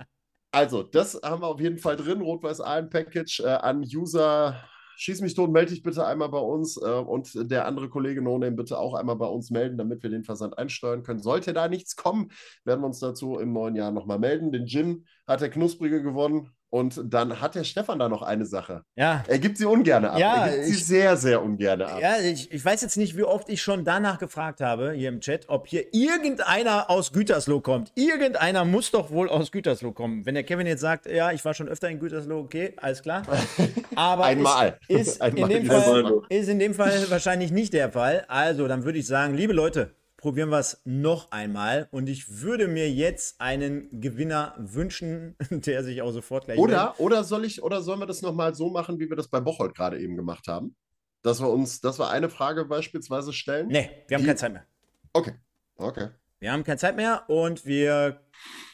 [0.53, 2.21] Also, das haben wir auf jeden Fall drin.
[2.21, 4.63] Rot-Weiß-Ahlen-Package äh, an User
[4.97, 8.39] schieß mich tot, melde dich bitte einmal bei uns äh, und der andere Kollege No
[8.39, 11.21] bitte auch einmal bei uns melden, damit wir den Versand einsteuern können.
[11.21, 12.31] Sollte da nichts kommen,
[12.65, 14.53] werden wir uns dazu im neuen Jahr nochmal melden.
[14.53, 16.51] Den Gin hat der Knusprige gewonnen.
[16.75, 18.83] Und dann hat der Stefan da noch eine Sache.
[18.97, 19.23] Ja.
[19.29, 20.19] Er gibt sie ungern ab.
[20.19, 22.01] Ja, er gibt sie sehr, sehr ungern ab.
[22.03, 25.21] Ja, ich, ich, weiß jetzt nicht, wie oft ich schon danach gefragt habe, hier im
[25.21, 27.93] Chat, ob hier irgendeiner aus Gütersloh kommt.
[27.95, 30.27] Irgendeiner muss doch wohl aus Gütersloh kommen.
[30.27, 33.23] Wenn der Kevin jetzt sagt, ja, ich war schon öfter in Gütersloh, okay, alles klar.
[33.95, 34.77] Aber Einmal.
[34.89, 35.53] Ist, ist, Einmal.
[35.53, 38.25] In dem Fall, ist in dem Fall wahrscheinlich nicht der Fall.
[38.27, 39.95] Also, dann würde ich sagen, liebe Leute,
[40.25, 41.87] probieren wir es noch einmal.
[41.91, 46.59] Und ich würde mir jetzt einen Gewinner wünschen, der sich auch sofort gleich.
[46.59, 49.41] Oder, oder soll ich, oder sollen wir das nochmal so machen, wie wir das bei
[49.41, 50.77] Bocholt gerade eben gemacht haben?
[51.21, 53.69] Dass wir uns, dass wir eine Frage beispielsweise stellen?
[53.69, 54.27] Nee, wir haben die...
[54.29, 54.67] keine Zeit mehr.
[55.13, 55.35] Okay.
[55.77, 56.09] Okay.
[56.39, 58.23] Wir haben keine Zeit mehr und wir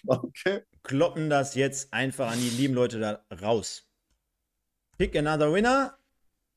[0.07, 0.62] okay.
[0.84, 3.90] kloppen das jetzt einfach an die lieben Leute da raus.
[4.98, 5.98] Pick another winner.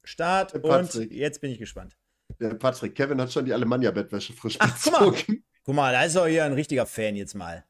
[0.03, 1.97] Start und jetzt bin ich gespannt.
[2.39, 5.37] Der Patrick, Kevin hat schon die Alemannia-Bettwäsche frisch Ach, guck mal.
[5.63, 7.63] guck mal, da ist doch hier ein richtiger Fan jetzt mal.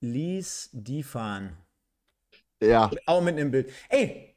[0.00, 1.56] Lies die fahren.
[2.62, 2.90] Ja.
[3.06, 3.72] Auch mit im Bild.
[3.88, 4.34] Ey,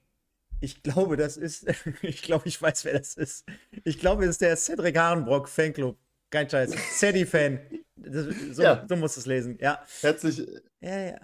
[0.59, 1.65] ich glaube, das ist,
[2.01, 3.45] ich glaube, ich weiß, wer das ist.
[3.83, 5.97] Ich glaube, es ist der Cedric Harenbrock Fanclub.
[6.29, 6.71] Kein Scheiß.
[6.71, 7.59] Ceddy-Fan.
[8.51, 8.85] So, ja.
[8.87, 9.57] so musst du es lesen.
[9.61, 9.83] Ja.
[10.01, 10.39] Herzlich.
[10.79, 11.19] Ja, ja.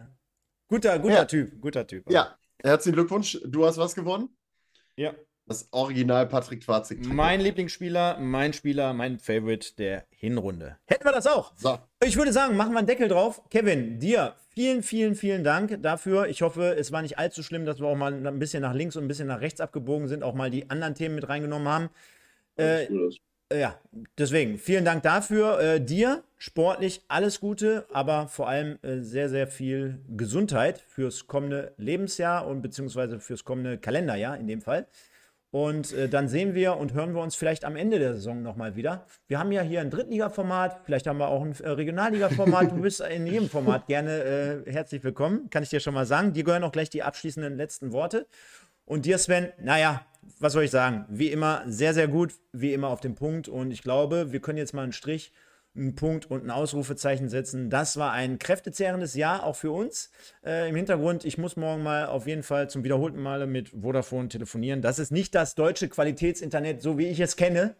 [0.67, 1.25] Guter, guter ja.
[1.25, 1.59] Typ.
[1.59, 2.09] Guter Typ.
[2.11, 2.37] Ja.
[2.61, 3.39] Herzlichen Glückwunsch.
[3.45, 4.29] Du hast was gewonnen?
[4.95, 5.15] Ja.
[5.49, 7.03] Das Original Patrick Twarzig.
[7.07, 10.77] Mein Lieblingsspieler, mein Spieler, mein Favorite der Hinrunde.
[10.85, 11.53] Hätten wir das auch.
[11.55, 11.79] So.
[12.05, 13.41] Ich würde sagen, machen wir einen Deckel drauf.
[13.49, 16.27] Kevin, dir vielen, vielen, vielen Dank dafür.
[16.27, 18.95] Ich hoffe, es war nicht allzu schlimm, dass wir auch mal ein bisschen nach links
[18.95, 21.89] und ein bisschen nach rechts abgebogen sind, auch mal die anderen Themen mit reingenommen haben.
[22.57, 22.85] Äh,
[23.51, 23.75] ja,
[24.19, 25.59] deswegen vielen Dank dafür.
[25.59, 31.73] Äh, dir sportlich alles Gute, aber vor allem äh, sehr, sehr viel Gesundheit fürs kommende
[31.77, 34.85] Lebensjahr und beziehungsweise fürs kommende Kalenderjahr in dem Fall.
[35.51, 38.75] Und äh, dann sehen wir und hören wir uns vielleicht am Ende der Saison nochmal
[38.75, 39.05] wieder.
[39.27, 42.71] Wir haben ja hier ein Drittliga-Format, vielleicht haben wir auch ein äh, Regionalliga-Format.
[42.71, 46.33] Du bist in jedem Format gerne äh, herzlich willkommen, kann ich dir schon mal sagen.
[46.33, 48.27] Dir gehören auch gleich die abschließenden letzten Worte.
[48.85, 50.05] Und dir, Sven, naja,
[50.39, 51.05] was soll ich sagen?
[51.09, 53.47] Wie immer sehr, sehr gut, wie immer auf den Punkt.
[53.47, 55.31] Und ich glaube, wir können jetzt mal einen Strich
[55.75, 57.69] einen Punkt und ein Ausrufezeichen setzen.
[57.69, 60.11] Das war ein kräftezehrendes Jahr auch für uns.
[60.45, 64.29] Äh, Im Hintergrund, ich muss morgen mal auf jeden Fall zum wiederholten Male mit Vodafone
[64.29, 64.81] telefonieren.
[64.81, 67.75] Das ist nicht das deutsche Qualitätsinternet, so wie ich es kenne.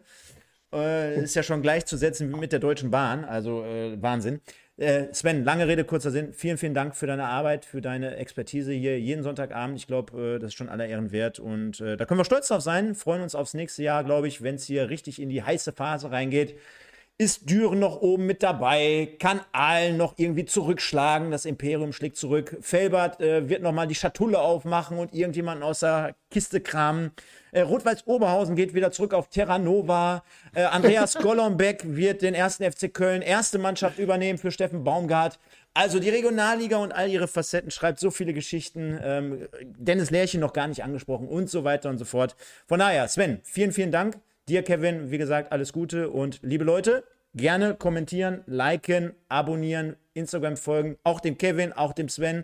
[0.72, 4.40] Äh, ist ja schon gleichzusetzen mit der Deutschen Bahn, also äh, Wahnsinn.
[4.76, 6.32] Äh, Sven, lange Rede, kurzer Sinn.
[6.32, 9.76] Vielen, vielen Dank für deine Arbeit, für deine Expertise hier jeden Sonntagabend.
[9.76, 12.48] Ich glaube, äh, das ist schon aller Ehren wert und äh, da können wir stolz
[12.48, 12.94] drauf sein.
[12.94, 16.10] Freuen uns aufs nächste Jahr, glaube ich, wenn es hier richtig in die heiße Phase
[16.12, 16.56] reingeht.
[17.20, 19.14] Ist Düren noch oben mit dabei?
[19.18, 21.30] Kann Aalen noch irgendwie zurückschlagen?
[21.30, 22.56] Das Imperium schlägt zurück.
[22.62, 27.10] Felbert äh, wird nochmal die Schatulle aufmachen und irgendjemanden aus der Kiste kramen.
[27.52, 30.24] Äh, Rot-Weiß Oberhausen geht wieder zurück auf Terra Nova.
[30.54, 35.38] Äh, Andreas Golombek wird den ersten FC Köln erste Mannschaft übernehmen für Steffen Baumgart.
[35.74, 38.98] Also die Regionalliga und all ihre Facetten schreibt so viele Geschichten.
[39.02, 42.34] Ähm, Dennis Lärchen noch gar nicht angesprochen und so weiter und so fort.
[42.66, 44.16] Von daher, Sven, vielen, vielen Dank.
[44.50, 50.98] Dir, Kevin, wie gesagt, alles Gute und liebe Leute, gerne kommentieren, liken, abonnieren, Instagram folgen,
[51.04, 52.42] auch dem Kevin, auch dem Sven.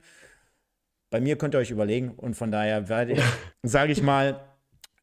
[1.10, 2.86] Bei mir könnt ihr euch überlegen und von daher
[3.64, 4.40] sage ich mal,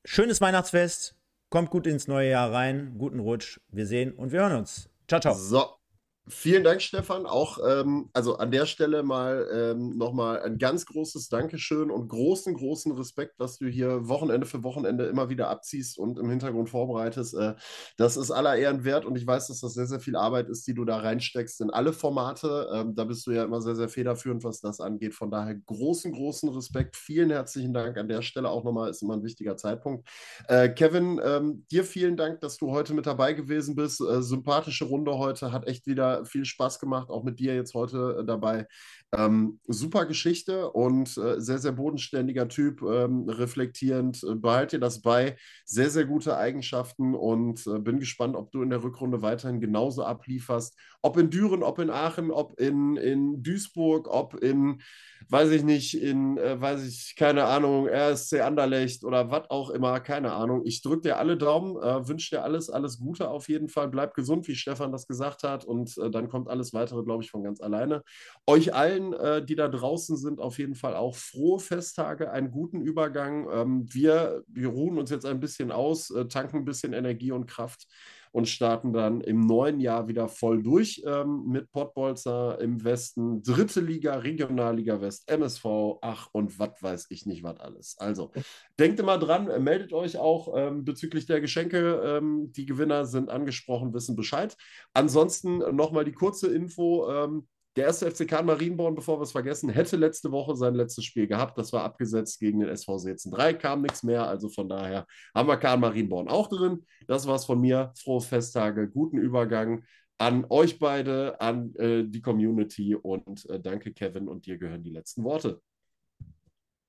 [0.05, 1.17] schönes Weihnachtsfest,
[1.49, 4.89] kommt gut ins neue Jahr rein, guten Rutsch, wir sehen und wir hören uns.
[5.09, 5.33] Ciao, ciao.
[5.33, 5.82] So.
[6.29, 7.25] Vielen Dank, Stefan.
[7.25, 12.53] Auch ähm, also an der Stelle mal ähm, nochmal ein ganz großes Dankeschön und großen,
[12.53, 17.33] großen Respekt, was du hier Wochenende für Wochenende immer wieder abziehst und im Hintergrund vorbereitest.
[17.33, 17.55] Äh,
[17.97, 20.65] das ist aller Ehren wert und ich weiß, dass das sehr, sehr viel Arbeit ist,
[20.65, 22.69] die du da reinsteckst in alle Formate.
[22.73, 25.15] Ähm, da bist du ja immer sehr, sehr federführend, was das angeht.
[25.15, 26.95] Von daher großen, großen Respekt.
[26.95, 28.89] Vielen herzlichen Dank an der Stelle auch nochmal.
[28.89, 30.07] Ist immer ein wichtiger Zeitpunkt.
[30.47, 33.99] Äh, Kevin, ähm, dir vielen Dank, dass du heute mit dabei gewesen bist.
[33.99, 38.19] Äh, sympathische Runde heute, hat echt wieder viel Spaß gemacht, auch mit dir jetzt heute
[38.19, 38.67] äh, dabei.
[39.11, 44.23] Ähm, super Geschichte und äh, sehr, sehr bodenständiger Typ, ähm, reflektierend.
[44.23, 45.35] Äh, behalt dir das bei.
[45.65, 50.03] Sehr, sehr gute Eigenschaften und äh, bin gespannt, ob du in der Rückrunde weiterhin genauso
[50.03, 50.77] ablieferst.
[51.01, 54.81] Ob in Düren, ob in Aachen, ob in, in Duisburg, ob in,
[55.29, 59.99] weiß ich nicht, in, äh, weiß ich, keine Ahnung, RSC Anderlecht oder was auch immer,
[59.99, 60.61] keine Ahnung.
[60.65, 63.89] Ich drücke dir alle Daumen, äh, wünsche dir alles, alles Gute auf jeden Fall.
[63.89, 67.31] Bleib gesund, wie Stefan das gesagt hat und äh, dann kommt alles weitere, glaube ich,
[67.31, 68.03] von ganz alleine.
[68.47, 72.81] Euch allen äh, die da draußen sind, auf jeden Fall auch frohe Festtage, einen guten
[72.81, 73.47] Übergang.
[73.51, 77.47] Ähm, wir, wir ruhen uns jetzt ein bisschen aus, äh, tanken ein bisschen Energie und
[77.47, 77.87] Kraft
[78.33, 83.79] und starten dann im neuen Jahr wieder voll durch ähm, mit Pottbolzer im Westen, dritte
[83.79, 85.65] Liga, Regionalliga West, MSV,
[86.01, 87.95] ach und was weiß ich nicht, was alles.
[87.99, 88.31] Also
[88.79, 92.01] denkt immer dran, äh, meldet euch auch ähm, bezüglich der Geschenke.
[92.03, 94.57] Ähm, die Gewinner sind angesprochen, wissen Bescheid.
[94.93, 97.09] Ansonsten nochmal die kurze Info.
[97.11, 101.05] Ähm, der erste FC Kahn Marienborn, bevor wir es vergessen, hätte letzte Woche sein letztes
[101.05, 101.57] Spiel gehabt.
[101.57, 104.27] Das war abgesetzt gegen den SV Seetzen 3, kam nichts mehr.
[104.27, 106.85] Also von daher haben wir Kahn Marienborn auch drin.
[107.07, 107.91] Das war's von mir.
[107.97, 109.83] Frohe Festtage, guten Übergang
[110.19, 114.27] an euch beide, an äh, die Community und äh, danke, Kevin.
[114.27, 115.59] Und dir gehören die letzten Worte.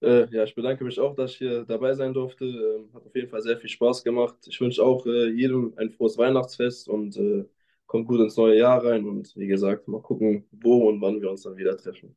[0.02, 2.44] Äh, ja, ich bedanke mich auch, dass ich hier dabei sein durfte.
[2.44, 4.36] Ähm, hat auf jeden Fall sehr viel Spaß gemacht.
[4.46, 7.46] Ich wünsche auch äh, jedem ein frohes Weihnachtsfest und äh,
[7.94, 11.30] kommt gut ins neue Jahr rein und wie gesagt, mal gucken, wo und wann wir
[11.30, 12.16] uns dann wieder treffen.